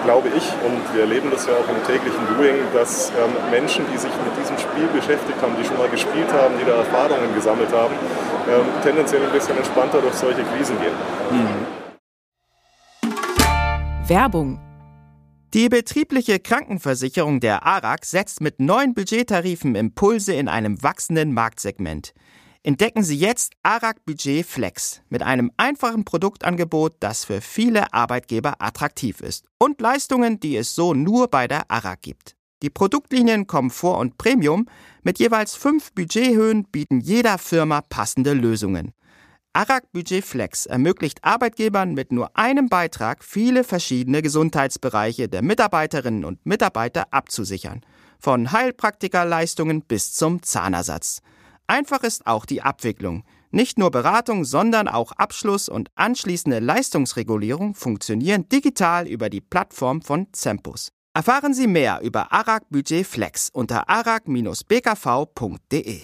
glaube 0.04 0.28
ich, 0.28 0.44
und 0.64 0.94
wir 0.94 1.02
erleben 1.02 1.30
das 1.30 1.46
ja 1.46 1.52
auch 1.54 1.68
im 1.68 1.82
täglichen 1.86 2.20
Doing, 2.36 2.56
dass 2.72 3.10
ähm, 3.10 3.32
Menschen, 3.50 3.84
die 3.92 3.98
sich 3.98 4.10
mit 4.24 4.36
diesem 4.40 4.58
Spiel 4.58 4.86
beschäftigt 4.88 5.40
haben, 5.42 5.54
die 5.60 5.64
schon 5.64 5.78
mal 5.78 5.88
gespielt 5.88 6.32
haben, 6.32 6.54
die 6.58 6.64
da 6.64 6.76
Erfahrungen 6.78 7.34
gesammelt 7.34 7.72
haben, 7.72 7.94
ähm, 8.48 8.66
tendenziell 8.82 9.22
ein 9.22 9.32
bisschen 9.32 9.56
entspannter 9.56 10.00
durch 10.00 10.14
solche 10.14 10.42
Krisen 10.42 10.76
gehen. 10.80 10.94
Mhm. 11.30 11.66
Werbung 14.08 14.58
die 15.52 15.68
betriebliche 15.68 16.38
Krankenversicherung 16.38 17.40
der 17.40 17.66
ARAG 17.66 18.04
setzt 18.04 18.40
mit 18.40 18.60
neuen 18.60 18.94
Budgettarifen 18.94 19.74
Impulse 19.74 20.32
in 20.32 20.46
einem 20.46 20.80
wachsenden 20.80 21.34
Marktsegment. 21.34 22.14
Entdecken 22.62 23.02
Sie 23.02 23.16
jetzt 23.16 23.54
ARAG 23.62 24.04
Budget 24.04 24.44
Flex 24.44 25.00
mit 25.08 25.22
einem 25.22 25.50
einfachen 25.56 26.04
Produktangebot, 26.04 26.94
das 27.00 27.24
für 27.24 27.40
viele 27.40 27.94
Arbeitgeber 27.94 28.56
attraktiv 28.58 29.22
ist 29.22 29.46
und 29.58 29.80
Leistungen, 29.80 30.40
die 30.40 30.58
es 30.58 30.74
so 30.74 30.92
nur 30.92 31.28
bei 31.28 31.48
der 31.48 31.70
ARAG 31.70 32.02
gibt. 32.02 32.36
Die 32.62 32.68
Produktlinien 32.68 33.46
Komfort 33.46 33.98
und 33.98 34.18
Premium 34.18 34.66
mit 35.02 35.18
jeweils 35.18 35.54
fünf 35.54 35.92
Budgethöhen 35.94 36.64
bieten 36.64 37.00
jeder 37.00 37.38
Firma 37.38 37.80
passende 37.80 38.34
Lösungen. 38.34 38.92
ARAG 39.54 39.90
Budget 39.94 40.22
Flex 40.22 40.66
ermöglicht 40.66 41.24
Arbeitgebern 41.24 41.94
mit 41.94 42.12
nur 42.12 42.36
einem 42.36 42.68
Beitrag 42.68 43.24
viele 43.24 43.64
verschiedene 43.64 44.20
Gesundheitsbereiche 44.20 45.30
der 45.30 45.40
Mitarbeiterinnen 45.40 46.26
und 46.26 46.44
Mitarbeiter 46.44 47.06
abzusichern, 47.10 47.80
von 48.18 48.52
Heilpraktikerleistungen 48.52 49.80
bis 49.80 50.12
zum 50.12 50.42
Zahnersatz. 50.42 51.22
Einfach 51.70 52.02
ist 52.02 52.26
auch 52.26 52.44
die 52.46 52.62
Abwicklung. 52.62 53.22
Nicht 53.52 53.78
nur 53.78 53.92
Beratung, 53.92 54.44
sondern 54.44 54.88
auch 54.88 55.12
Abschluss 55.12 55.68
und 55.68 55.88
anschließende 55.94 56.58
Leistungsregulierung 56.58 57.76
funktionieren 57.76 58.48
digital 58.48 59.06
über 59.06 59.30
die 59.30 59.40
Plattform 59.40 60.02
von 60.02 60.26
Zempus. 60.32 60.88
Erfahren 61.14 61.54
Sie 61.54 61.68
mehr 61.68 62.00
über 62.02 62.32
ARAG 62.32 62.64
Budget 62.70 63.06
Flex 63.06 63.50
unter 63.52 63.88
arag-bkv.de. 63.88 66.00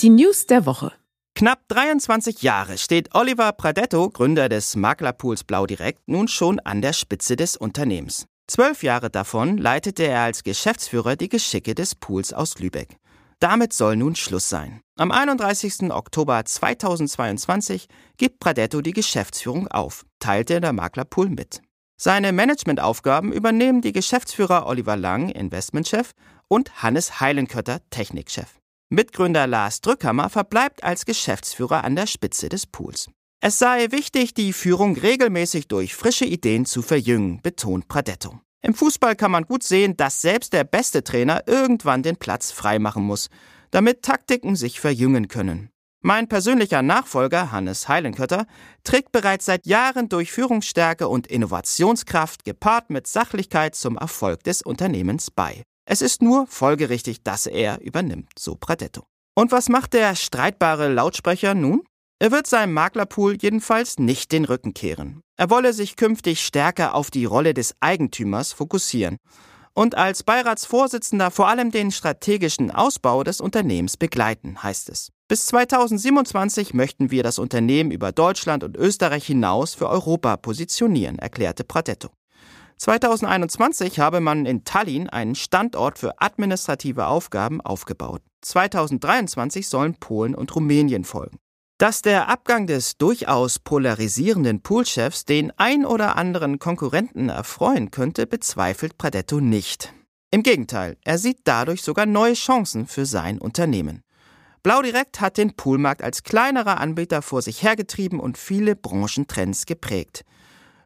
Die 0.00 0.10
News 0.10 0.46
der 0.46 0.64
Woche. 0.64 0.92
Knapp 1.34 1.66
23 1.66 2.42
Jahre 2.42 2.78
steht 2.78 3.12
Oliver 3.12 3.50
Pradetto, 3.50 4.08
Gründer 4.08 4.48
des 4.48 4.76
Maklerpools 4.76 5.42
Blau 5.42 5.66
Direkt, 5.66 6.06
nun 6.06 6.28
schon 6.28 6.60
an 6.60 6.80
der 6.80 6.92
Spitze 6.92 7.34
des 7.34 7.56
Unternehmens. 7.56 8.26
Zwölf 8.46 8.82
Jahre 8.82 9.10
davon 9.10 9.56
leitete 9.56 10.02
er 10.02 10.20
als 10.20 10.42
Geschäftsführer 10.42 11.16
die 11.16 11.28
Geschicke 11.28 11.74
des 11.74 11.94
Pools 11.94 12.32
aus 12.32 12.58
Lübeck. 12.58 12.98
Damit 13.40 13.72
soll 13.72 13.96
nun 13.96 14.16
Schluss 14.16 14.48
sein. 14.48 14.80
Am 14.96 15.10
31. 15.10 15.90
Oktober 15.90 16.44
2022 16.44 17.88
gibt 18.16 18.40
Pradetto 18.40 18.80
die 18.80 18.92
Geschäftsführung 18.92 19.68
auf, 19.68 20.04
teilte 20.18 20.60
der 20.60 20.72
Maklerpool 20.72 21.28
mit. 21.28 21.62
Seine 21.96 22.32
Managementaufgaben 22.32 23.32
übernehmen 23.32 23.80
die 23.80 23.92
Geschäftsführer 23.92 24.66
Oliver 24.66 24.96
Lang, 24.96 25.30
Investmentchef, 25.30 26.12
und 26.48 26.82
Hannes 26.82 27.20
Heilenkötter, 27.20 27.80
Technikchef. 27.90 28.60
Mitgründer 28.90 29.46
Lars 29.46 29.80
Drückhammer 29.80 30.28
verbleibt 30.28 30.84
als 30.84 31.06
Geschäftsführer 31.06 31.82
an 31.84 31.96
der 31.96 32.06
Spitze 32.06 32.48
des 32.48 32.66
Pools. 32.66 33.08
Es 33.46 33.58
sei 33.58 33.88
wichtig, 33.90 34.32
die 34.32 34.54
Führung 34.54 34.96
regelmäßig 34.96 35.68
durch 35.68 35.94
frische 35.94 36.24
Ideen 36.24 36.64
zu 36.64 36.80
verjüngen, 36.80 37.42
betont 37.42 37.88
Pradetto. 37.88 38.40
Im 38.62 38.72
Fußball 38.72 39.16
kann 39.16 39.32
man 39.32 39.44
gut 39.44 39.62
sehen, 39.62 39.98
dass 39.98 40.22
selbst 40.22 40.54
der 40.54 40.64
beste 40.64 41.04
Trainer 41.04 41.42
irgendwann 41.46 42.02
den 42.02 42.16
Platz 42.16 42.52
freimachen 42.52 43.02
muss, 43.02 43.28
damit 43.70 44.00
Taktiken 44.00 44.56
sich 44.56 44.80
verjüngen 44.80 45.28
können. 45.28 45.68
Mein 46.00 46.26
persönlicher 46.26 46.80
Nachfolger, 46.80 47.52
Hannes 47.52 47.86
Heilenkötter, 47.86 48.46
trägt 48.82 49.12
bereits 49.12 49.44
seit 49.44 49.66
Jahren 49.66 50.08
durch 50.08 50.32
Führungsstärke 50.32 51.06
und 51.06 51.26
Innovationskraft 51.26 52.46
gepaart 52.46 52.88
mit 52.88 53.06
Sachlichkeit 53.06 53.74
zum 53.74 53.98
Erfolg 53.98 54.42
des 54.44 54.62
Unternehmens 54.62 55.30
bei. 55.30 55.64
Es 55.84 56.00
ist 56.00 56.22
nur 56.22 56.46
folgerichtig, 56.46 57.22
dass 57.24 57.44
er 57.44 57.82
übernimmt, 57.82 58.30
so 58.38 58.54
Pradetto. 58.54 59.02
Und 59.34 59.52
was 59.52 59.68
macht 59.68 59.92
der 59.92 60.16
streitbare 60.16 60.90
Lautsprecher 60.90 61.52
nun? 61.52 61.82
Er 62.24 62.32
wird 62.32 62.46
seinem 62.46 62.72
Maklerpool 62.72 63.36
jedenfalls 63.38 63.98
nicht 63.98 64.32
den 64.32 64.46
Rücken 64.46 64.72
kehren. 64.72 65.20
Er 65.36 65.50
wolle 65.50 65.74
sich 65.74 65.94
künftig 65.94 66.40
stärker 66.40 66.94
auf 66.94 67.10
die 67.10 67.26
Rolle 67.26 67.52
des 67.52 67.74
Eigentümers 67.80 68.54
fokussieren 68.54 69.18
und 69.74 69.94
als 69.94 70.22
Beiratsvorsitzender 70.22 71.30
vor 71.30 71.48
allem 71.48 71.70
den 71.70 71.90
strategischen 71.90 72.70
Ausbau 72.70 73.24
des 73.24 73.42
Unternehmens 73.42 73.98
begleiten, 73.98 74.62
heißt 74.62 74.88
es. 74.88 75.10
Bis 75.28 75.44
2027 75.44 76.72
möchten 76.72 77.10
wir 77.10 77.22
das 77.22 77.38
Unternehmen 77.38 77.90
über 77.90 78.10
Deutschland 78.10 78.64
und 78.64 78.74
Österreich 78.78 79.26
hinaus 79.26 79.74
für 79.74 79.90
Europa 79.90 80.38
positionieren, 80.38 81.18
erklärte 81.18 81.62
Pradetto. 81.62 82.08
2021 82.78 83.98
habe 83.98 84.20
man 84.20 84.46
in 84.46 84.64
Tallinn 84.64 85.10
einen 85.10 85.34
Standort 85.34 85.98
für 85.98 86.22
administrative 86.22 87.04
Aufgaben 87.04 87.60
aufgebaut. 87.60 88.22
2023 88.40 89.68
sollen 89.68 89.96
Polen 89.96 90.34
und 90.34 90.56
Rumänien 90.56 91.04
folgen. 91.04 91.38
Dass 91.78 92.02
der 92.02 92.28
Abgang 92.28 92.68
des 92.68 92.98
durchaus 92.98 93.58
polarisierenden 93.58 94.62
Poolchefs 94.62 95.24
den 95.24 95.50
ein 95.56 95.84
oder 95.84 96.16
anderen 96.16 96.60
Konkurrenten 96.60 97.28
erfreuen 97.28 97.90
könnte, 97.90 98.28
bezweifelt 98.28 98.96
Pradetto 98.96 99.40
nicht. 99.40 99.92
Im 100.30 100.44
Gegenteil, 100.44 100.96
er 101.04 101.18
sieht 101.18 101.38
dadurch 101.44 101.82
sogar 101.82 102.06
neue 102.06 102.34
Chancen 102.34 102.86
für 102.86 103.06
sein 103.06 103.38
Unternehmen. 103.38 104.02
Blau 104.62 104.82
Direkt 104.82 105.20
hat 105.20 105.36
den 105.36 105.56
Poolmarkt 105.56 106.02
als 106.02 106.22
kleinerer 106.22 106.80
Anbieter 106.80 107.22
vor 107.22 107.42
sich 107.42 107.62
hergetrieben 107.62 108.20
und 108.20 108.38
viele 108.38 108.76
Branchentrends 108.76 109.66
geprägt. 109.66 110.24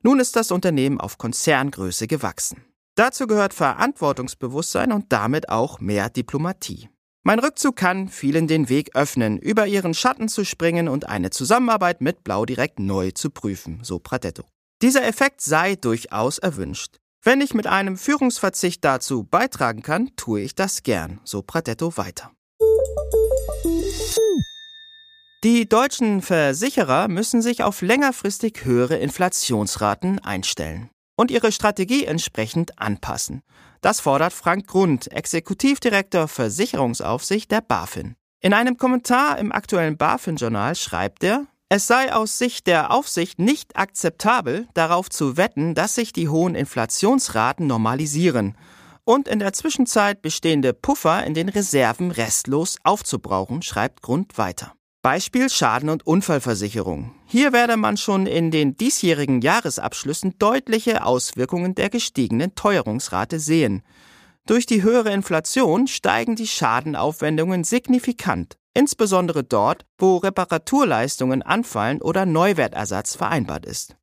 Nun 0.03 0.21
ist 0.21 0.37
das 0.37 0.51
Unternehmen 0.51 1.01
auf 1.01 1.19
Konzerngröße 1.19 2.07
gewachsen. 2.07 2.65
Dazu 2.95 3.27
gehört 3.27 3.55
Verantwortungsbewusstsein 3.55 4.91
und 4.93 5.13
damit 5.13 5.51
auch 5.51 5.81
mehr 5.81 6.09
Diplomatie. 6.09 6.89
Mein 7.29 7.41
Rückzug 7.41 7.77
kann 7.77 8.09
vielen 8.09 8.47
den 8.47 8.71
Weg 8.71 8.97
öffnen, 8.97 9.39
über 9.39 9.67
ihren 9.67 9.93
Schatten 9.93 10.31
zu 10.31 10.47
springen 10.47 10.89
und 10.89 11.11
eine 11.11 11.29
Zusammenarbeit 11.29 12.01
mit 12.01 12.25
Blau 12.25 12.47
direkt 12.47 12.81
neu 12.81 13.11
zu 13.11 13.29
prüfen, 13.29 13.81
so 13.83 13.99
Pradetto. 13.99 14.45
Dieser 14.81 15.07
Effekt 15.07 15.43
sei 15.43 15.75
durchaus 15.75 16.39
erwünscht. 16.39 16.97
Wenn 17.23 17.43
ich 17.43 17.53
mit 17.53 17.67
einem 17.67 17.99
Führungsverzicht 17.99 18.83
dazu 18.83 19.25
beitragen 19.25 19.83
kann, 19.83 20.09
tue 20.17 20.41
ich 20.41 20.55
das 20.55 20.83
gern, 20.83 21.21
so 21.23 21.43
Pradetto 21.43 21.99
weiter. 21.99 22.33
Die 25.45 25.69
deutschen 25.69 26.23
Versicherer 26.23 27.09
müssen 27.09 27.43
sich 27.43 27.63
auf 27.63 27.83
längerfristig 27.83 28.65
höhere 28.65 28.97
Inflationsraten 28.97 30.19
einstellen 30.21 30.89
und 31.19 31.33
ihre 31.33 31.51
Strategie 31.51 32.05
entsprechend 32.05 32.79
anpassen. 32.79 33.43
Das 33.81 34.01
fordert 34.01 34.33
Frank 34.33 34.69
Grund, 34.69 35.11
Exekutivdirektor 35.13 36.29
Versicherungsaufsicht 36.29 37.51
der 37.51 37.61
BaFin. 37.61 38.15
In 38.41 38.55
einem 38.55 38.77
Kommentar 38.77 39.39
im 39.39 39.51
aktuellen 39.51 39.97
BaFin-Journal 39.97 40.77
schreibt 40.77 41.25
er, 41.25 41.47
es 41.69 41.89
sei 41.89 42.15
aus 42.15 42.39
Sicht 42.39 42.69
der 42.69 42.93
Aufsicht 42.93 43.41
nicht 43.41 43.77
akzeptabel, 43.77 44.69
darauf 44.75 45.11
zu 45.11 45.37
wetten, 45.37 45.75
dass 45.75 45.97
sich 45.97 46.13
die 46.13 46.29
hohen 46.29 46.55
Inflationsraten 46.55 47.67
normalisieren 47.67 48.57
und 49.05 49.27
in 49.27 49.41
der 49.41 49.53
Zwischenzeit 49.53 50.23
bestehende 50.23 50.73
Puffer 50.73 51.25
in 51.25 51.35
den 51.35 51.49
Reserven 51.49 52.13
restlos 52.13 52.77
aufzubrauchen, 52.85 53.63
schreibt 53.63 54.03
Grund 54.03 54.39
weiter. 54.39 54.78
Beispiel 55.03 55.49
Schaden- 55.49 55.91
und 55.91 56.07
Unfallversicherung. 56.07 57.15
Hier 57.25 57.53
werde 57.53 57.77
man 57.77 57.97
schon 57.97 58.27
in 58.27 58.51
den 58.51 58.77
diesjährigen 58.77 59.41
Jahresabschlüssen 59.41 60.35
deutliche 60.41 61.05
Auswirkungen 61.05 61.77
der 61.77 61.89
gestiegenen 61.89 62.57
Teuerungsrate 62.57 63.39
sehen. 63.39 63.83
Durch 64.47 64.67
die 64.67 64.83
höhere 64.83 65.13
Inflation 65.13 65.87
steigen 65.87 66.35
die 66.35 66.49
Schadenaufwendungen 66.49 67.63
signifikant, 67.63 68.57
insbesondere 68.75 69.45
dort, 69.45 69.85
wo 69.99 70.17
Reparaturleistungen 70.17 71.43
anfallen 71.43 72.03
oder 72.03 72.27
Neuwertersatz 72.27 73.15
vereinbart 73.15 73.67
ist. 73.67 73.97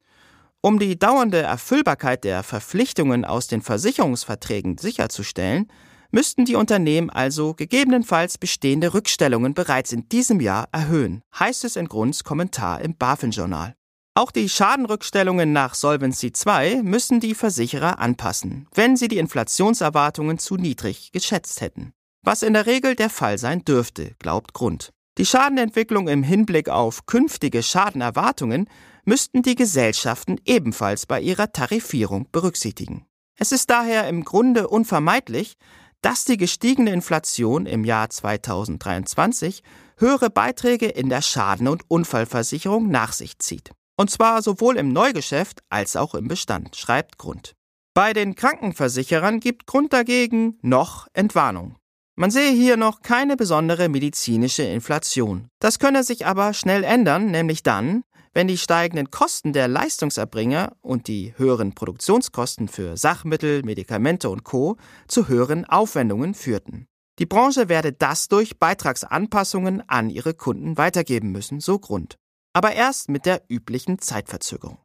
Um 0.62 0.80
die 0.80 0.98
dauernde 0.98 1.42
Erfüllbarkeit 1.42 2.24
der 2.24 2.42
Verpflichtungen 2.42 3.26
aus 3.26 3.48
den 3.48 3.62
Versicherungsverträgen 3.62 4.78
sicherzustellen, 4.78 5.68
müssten 6.16 6.46
die 6.46 6.56
Unternehmen 6.56 7.10
also 7.10 7.54
gegebenenfalls 7.54 8.38
bestehende 8.38 8.94
Rückstellungen 8.94 9.54
bereits 9.54 9.92
in 9.92 10.08
diesem 10.08 10.40
Jahr 10.40 10.70
erhöhen, 10.72 11.22
heißt 11.38 11.66
es 11.66 11.76
in 11.76 11.90
Grunds 11.90 12.24
Kommentar 12.24 12.80
im 12.80 12.96
BaFin-Journal. 12.96 13.76
Auch 14.14 14.32
die 14.32 14.48
Schadenrückstellungen 14.48 15.52
nach 15.52 15.76
Solvency 15.76 16.32
II 16.48 16.84
müssen 16.84 17.20
die 17.20 17.36
Versicherer 17.36 18.00
anpassen, 18.00 18.66
wenn 18.74 18.96
sie 18.96 19.10
die 19.10 19.18
Inflationserwartungen 19.18 20.38
zu 20.38 20.56
niedrig 20.56 21.12
geschätzt 21.12 21.60
hätten. 21.60 21.92
Was 22.24 22.44
in 22.44 22.54
der 22.54 22.66
Regel 22.66 22.96
der 22.96 23.10
Fall 23.10 23.38
sein 23.38 23.66
dürfte, 23.66 24.16
glaubt 24.18 24.54
Grund. 24.54 24.94
Die 25.18 25.26
Schadenentwicklung 25.26 26.08
im 26.08 26.24
Hinblick 26.24 26.70
auf 26.70 27.08
künftige 27.08 27.62
Schadenerwartungen 27.62 28.70
müssten 29.04 29.42
die 29.42 29.56
Gesellschaften 29.56 30.40
ebenfalls 30.46 31.08
bei 31.08 31.20
ihrer 31.20 31.52
Tarifierung 31.52 32.30
berücksichtigen. 32.32 33.06
Es 33.38 33.52
ist 33.52 33.70
daher 33.70 34.08
im 34.08 34.24
Grunde 34.24 34.70
unvermeidlich, 34.70 35.58
dass 36.02 36.26
die 36.26 36.38
gestiegene 36.38 36.92
Inflation 36.92 37.66
im 37.66 37.84
Jahr 37.84 38.10
2023 38.10 39.64
höhere 39.98 40.30
Beiträge 40.30 40.88
in 40.88 41.10
der 41.10 41.22
Schaden- 41.22 41.68
und 41.68 41.84
Unfallversicherung 41.90 42.90
nach 42.90 43.14
sich 43.14 43.40
zieht. 43.40 43.72
Und 43.98 44.12
zwar 44.12 44.42
sowohl 44.42 44.78
im 44.78 44.92
Neugeschäft 44.92 45.62
als 45.70 45.96
auch 45.96 46.16
im 46.16 46.28
Bestand, 46.28 46.76
schreibt 46.76 47.18
Grund. 47.18 47.56
Bei 47.94 48.12
den 48.12 48.36
Krankenversicherern 48.36 49.40
gibt 49.40 49.68
Grund 49.68 49.94
dagegen 49.94 50.60
noch 50.62 51.08
Entwarnung. 51.14 51.78
Man 52.18 52.32
sehe 52.32 52.52
hier 52.52 52.78
noch 52.78 53.02
keine 53.02 53.36
besondere 53.36 53.90
medizinische 53.90 54.64
Inflation. 54.64 55.48
Das 55.60 55.80
könne 55.80 56.04
sich 56.04 56.26
aber 56.26 56.54
schnell 56.54 56.84
ändern, 56.84 57.32
nämlich 57.32 57.64
dann, 57.64 58.04
wenn 58.36 58.48
die 58.48 58.58
steigenden 58.58 59.10
Kosten 59.10 59.54
der 59.54 59.70
Leistungserbringer 59.70 60.74
und 60.82 61.08
die 61.08 61.34
höheren 61.38 61.74
Produktionskosten 61.74 62.68
für 62.68 62.98
Sachmittel, 62.98 63.64
Medikamente 63.64 64.30
und 64.30 64.44
Co. 64.44 64.76
zu 65.08 65.30
höheren 65.30 65.64
Aufwendungen 65.64 66.34
führten. 66.34 66.86
Die 67.18 67.26
Branche 67.26 67.70
werde 67.70 67.94
das 67.94 68.28
durch 68.28 68.60
Beitragsanpassungen 68.60 69.82
an 69.88 70.10
ihre 70.10 70.34
Kunden 70.34 70.78
weitergeben 70.78 71.32
müssen, 71.32 71.62
so 71.62 71.80
Grund. 71.80 72.18
Aber 72.52 72.74
erst 72.74 73.08
mit 73.08 73.26
der 73.26 73.42
üblichen 73.48 74.00
Zeitverzögerung. 74.00 74.80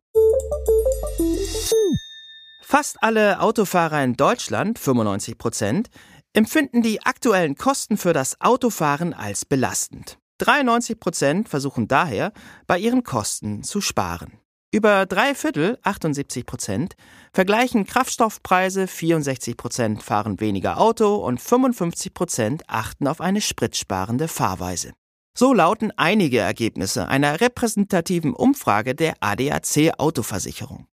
Fast 2.63 3.03
alle 3.03 3.41
Autofahrer 3.41 4.05
in 4.05 4.15
Deutschland, 4.15 4.79
95 4.79 5.39
Prozent, 5.39 5.91
empfinden 6.35 6.83
die 6.83 7.03
aktuellen 7.03 7.57
Kosten 7.57 7.97
für 7.97 8.13
das 8.13 8.41
Autofahren 8.41 9.13
als 9.13 9.45
belastend. 9.45 10.20
93 10.41 10.99
Prozent 10.99 11.49
versuchen 11.49 11.87
daher, 11.87 12.33
bei 12.67 12.79
ihren 12.79 13.05
Kosten 13.05 13.63
zu 13.63 13.81
sparen. 13.81 14.39
Über 14.73 15.05
drei 15.05 15.35
Viertel, 15.35 15.79
78 15.83 16.47
Prozent, 16.47 16.95
vergleichen 17.33 17.87
Kraftstoffpreise, 17.87 18.87
64 18.87 19.57
Prozent 19.57 20.03
fahren 20.03 20.41
weniger 20.41 20.79
Auto 20.79 21.17
und 21.17 21.41
55 21.41 22.15
Prozent 22.15 22.63
achten 22.69 23.09
auf 23.09 23.21
eine 23.21 23.41
spritsparende 23.41 24.29
Fahrweise. 24.29 24.93
So 25.37 25.53
lauten 25.53 25.93
einige 25.97 26.39
Ergebnisse 26.39 27.09
einer 27.09 27.41
repräsentativen 27.41 28.33
Umfrage 28.33 28.95
der 28.95 29.15
ADAC 29.21 29.93
Autoversicherung. 29.99 30.87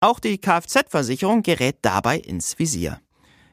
Auch 0.00 0.20
die 0.20 0.38
Kfz-Versicherung 0.38 1.42
gerät 1.42 1.78
dabei 1.82 2.18
ins 2.18 2.58
Visier. 2.58 3.00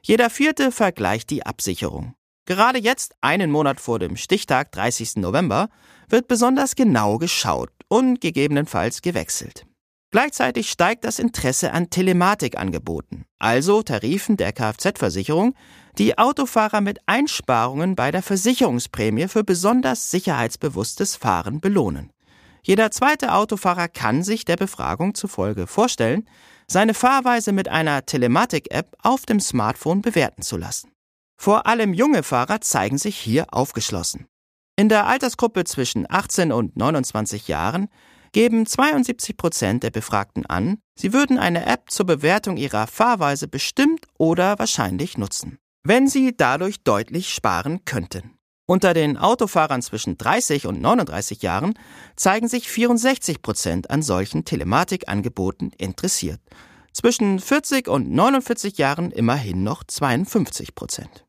Jeder 0.04 0.30
vierte 0.30 0.72
vergleicht 0.72 1.30
die 1.30 1.46
Absicherung. 1.46 2.14
Gerade 2.46 2.80
jetzt, 2.80 3.14
einen 3.22 3.52
Monat 3.52 3.80
vor 3.80 4.00
dem 4.00 4.18
Stichtag 4.18 4.72
30. 4.72 5.18
November, 5.18 5.70
wird 6.10 6.28
besonders 6.28 6.76
genau 6.76 7.18
geschaut 7.18 7.70
und 7.88 8.22
gegebenenfalls 8.22 9.02
gewechselt. 9.02 9.66
Gleichzeitig 10.12 10.70
steigt 10.70 11.06
das 11.06 11.20
Interesse 11.20 11.72
an 11.72 11.90
Telematikangeboten, 11.90 13.24
also 13.40 13.82
Tarifen 13.82 14.36
der 14.36 14.52
Kfz-Versicherung, 14.52 15.56
die 15.98 16.18
Autofahrer 16.18 16.82
mit 16.82 17.00
Einsparungen 17.06 17.96
bei 17.96 18.12
der 18.12 18.22
Versicherungsprämie 18.22 19.30
für 19.30 19.46
besonders 19.46 20.12
sicherheitsbewusstes 20.12 21.16
Fahren 21.16 21.62
belohnen. 21.62 22.12
Jeder 22.62 22.92
zweite 22.92 23.34
Autofahrer 23.34 23.88
kann 23.88 24.24
sich 24.24 24.44
der 24.44 24.58
Befragung 24.58 25.16
zufolge 25.16 25.66
vorstellen, 25.66 26.28
seine 26.68 26.94
Fahrweise 26.94 27.54
mit 27.54 27.70
einer 27.70 28.06
Telematik-App 28.06 28.98
auf 29.02 29.26
dem 29.26 29.40
Smartphone 29.40 30.02
bewerten 30.02 30.42
zu 30.42 30.58
lassen. 30.58 30.92
Vor 31.42 31.66
allem 31.66 31.96
junge 31.96 32.22
Fahrer 32.22 32.62
zeigen 32.62 33.00
sich 33.00 33.18
hier 33.18 33.48
aufgeschlossen. 33.52 34.28
In 34.76 34.90
der 34.90 35.08
Altersgruppe 35.08 35.64
zwischen 35.64 36.06
18 36.08 36.52
und 36.52 36.78
29 36.78 37.48
Jahren 37.48 37.88
geben 38.32 38.68
72 38.68 39.38
Prozent 39.38 39.82
der 39.82 39.90
Befragten 39.90 40.46
an, 40.46 40.78
sie 40.94 41.14
würden 41.14 41.40
eine 41.40 41.66
App 41.66 41.90
zur 41.90 42.06
Bewertung 42.06 42.58
ihrer 42.58 42.86
Fahrweise 42.86 43.48
bestimmt 43.48 44.06
oder 44.20 44.60
wahrscheinlich 44.60 45.18
nutzen, 45.18 45.58
wenn 45.84 46.08
sie 46.08 46.38
dadurch 46.38 46.84
deutlich 46.84 47.34
sparen 47.34 47.86
könnten. 47.86 48.38
Unter 48.68 48.94
den 48.94 49.18
Autofahrern 49.18 49.82
zwischen 49.82 50.20
30 50.20 50.68
und 50.68 50.80
39 50.80 51.42
Jahren 51.42 51.74
zeigen 52.16 52.50
sich 52.50 52.70
64 52.70 53.42
Prozent 53.42 53.90
an 53.90 54.04
solchen 54.04 54.46
Telematikangeboten 54.46 55.72
interessiert. 55.80 56.40
Zwischen 56.94 57.40
40 57.40 57.88
und 57.88 58.12
49 58.12 58.78
Jahren 58.78 59.10
immerhin 59.10 59.64
noch 59.64 59.84
52 59.84 60.76
Prozent. 60.76 61.26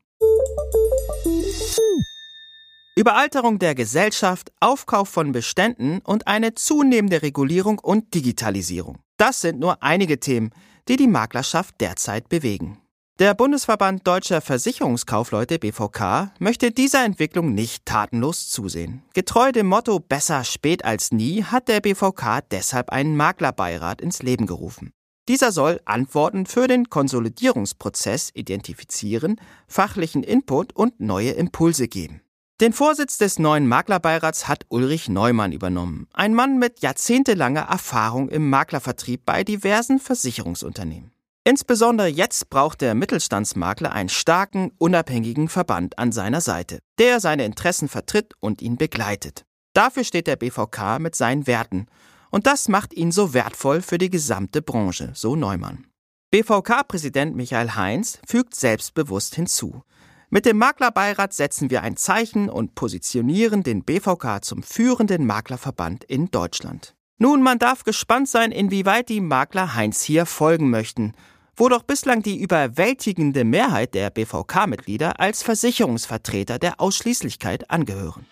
Überalterung 2.95 3.57
der 3.59 3.73
Gesellschaft, 3.73 4.51
Aufkauf 4.59 5.09
von 5.09 5.31
Beständen 5.31 5.99
und 6.03 6.27
eine 6.27 6.53
zunehmende 6.53 7.21
Regulierung 7.21 7.79
und 7.79 8.13
Digitalisierung. 8.13 8.99
Das 9.17 9.41
sind 9.41 9.59
nur 9.59 9.81
einige 9.81 10.19
Themen, 10.19 10.51
die 10.87 10.97
die 10.97 11.07
Maklerschaft 11.07 11.81
derzeit 11.81 12.29
bewegen. 12.29 12.77
Der 13.19 13.33
Bundesverband 13.35 14.07
Deutscher 14.07 14.41
Versicherungskaufleute 14.41 15.59
BVK 15.59 16.31
möchte 16.39 16.71
dieser 16.71 17.05
Entwicklung 17.05 17.53
nicht 17.53 17.85
tatenlos 17.85 18.49
zusehen. 18.49 19.03
Getreu 19.13 19.51
dem 19.51 19.67
Motto 19.67 19.99
besser 19.99 20.43
spät 20.43 20.83
als 20.83 21.11
nie 21.11 21.43
hat 21.43 21.67
der 21.67 21.79
BVK 21.79 22.41
deshalb 22.51 22.89
einen 22.89 23.15
Maklerbeirat 23.15 24.01
ins 24.01 24.23
Leben 24.23 24.47
gerufen. 24.47 24.93
Dieser 25.29 25.53
soll 25.53 25.79
Antworten 25.85 26.45
für 26.45 26.67
den 26.67 26.89
Konsolidierungsprozess 26.89 28.31
identifizieren, 28.33 29.39
fachlichen 29.67 30.21
Input 30.21 30.75
und 30.75 30.99
neue 30.99 31.31
Impulse 31.31 31.87
geben. 31.87 32.21
Den 32.59 32.73
Vorsitz 32.73 33.17
des 33.17 33.39
neuen 33.39 33.67
Maklerbeirats 33.67 34.47
hat 34.47 34.65
Ulrich 34.69 35.09
Neumann 35.09 35.53
übernommen, 35.53 36.07
ein 36.13 36.33
Mann 36.33 36.59
mit 36.59 36.81
jahrzehntelanger 36.81 37.61
Erfahrung 37.61 38.29
im 38.29 38.49
Maklervertrieb 38.49 39.25
bei 39.25 39.43
diversen 39.43 39.99
Versicherungsunternehmen. 39.99 41.11
Insbesondere 41.45 42.07
jetzt 42.07 42.49
braucht 42.49 42.81
der 42.81 42.93
Mittelstandsmakler 42.93 43.91
einen 43.91 44.09
starken, 44.09 44.71
unabhängigen 44.77 45.49
Verband 45.49 45.99
an 45.99 46.11
seiner 46.11 46.41
Seite, 46.41 46.79
der 46.99 47.19
seine 47.19 47.43
Interessen 47.43 47.89
vertritt 47.89 48.33
und 48.39 48.61
ihn 48.61 48.77
begleitet. 48.77 49.43
Dafür 49.73 50.03
steht 50.03 50.27
der 50.27 50.35
BVK 50.35 50.99
mit 50.99 51.15
seinen 51.15 51.47
Werten, 51.47 51.87
und 52.33 52.47
das 52.47 52.67
macht 52.67 52.95
ihn 52.95 53.11
so 53.11 53.35
wertvoll 53.35 53.83
für 53.83 53.99
die 53.99 54.09
gesamte 54.09 54.63
Branche, 54.63 55.11
so 55.13 55.35
Neumann. 55.35 55.85
BVK-Präsident 56.31 57.35
Michael 57.35 57.75
Heinz 57.75 58.17
fügt 58.27 58.55
selbstbewusst 58.55 59.35
hinzu. 59.35 59.83
Mit 60.31 60.47
dem 60.47 60.57
Maklerbeirat 60.57 61.31
setzen 61.31 61.69
wir 61.69 61.83
ein 61.83 61.95
Zeichen 61.95 62.49
und 62.49 62.73
positionieren 62.73 63.61
den 63.61 63.83
BVK 63.83 64.43
zum 64.43 64.63
führenden 64.63 65.27
Maklerverband 65.27 66.05
in 66.05 66.31
Deutschland. 66.31 66.95
Nun, 67.19 67.43
man 67.43 67.59
darf 67.59 67.83
gespannt 67.83 68.27
sein, 68.27 68.51
inwieweit 68.51 69.09
die 69.09 69.21
Makler 69.21 69.75
Heinz 69.75 70.01
hier 70.01 70.25
folgen 70.25 70.71
möchten, 70.71 71.13
wo 71.55 71.69
doch 71.69 71.83
bislang 71.83 72.23
die 72.23 72.41
überwältigende 72.41 73.43
Mehrheit 73.43 73.93
der 73.93 74.09
BVK-Mitglieder 74.09 75.19
als 75.19 75.43
Versicherungsvertreter 75.43 76.57
der 76.57 76.81
Ausschließlichkeit 76.81 77.69
angehören. 77.69 78.25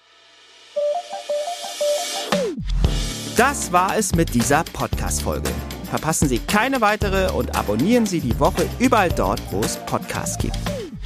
Das 3.42 3.72
war 3.72 3.98
es 3.98 4.14
mit 4.14 4.36
dieser 4.36 4.64
Podcast-Folge. 4.64 5.50
Verpassen 5.90 6.30
Sie 6.30 6.38
keine 6.38 6.80
weitere 6.80 7.32
und 7.32 7.56
abonnieren 7.56 8.06
Sie 8.06 8.20
die 8.20 8.40
Woche 8.40 8.70
überall 8.78 9.10
dort, 9.10 9.42
wo 9.50 9.62
es 9.62 9.78
Podcasts 9.88 10.38
gibt. 10.38 10.58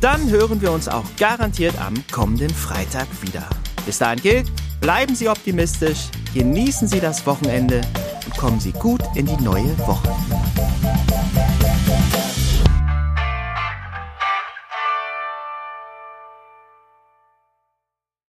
Dann 0.01 0.29
hören 0.29 0.59
wir 0.59 0.73
uns 0.73 0.89
auch 0.89 1.05
garantiert 1.17 1.79
am 1.79 1.93
kommenden 2.11 2.49
Freitag 2.49 3.07
wieder. 3.21 3.47
Bis 3.85 3.99
dahin 3.99 4.21
gilt, 4.21 4.51
bleiben 4.81 5.15
Sie 5.15 5.29
optimistisch, 5.29 6.09
genießen 6.33 6.89
Sie 6.89 6.99
das 6.99 7.25
Wochenende 7.25 7.79
und 8.25 8.35
kommen 8.35 8.59
Sie 8.59 8.73
gut 8.73 8.99
in 9.15 9.27
die 9.27 9.41
neue 9.41 9.77
Woche. 9.87 10.09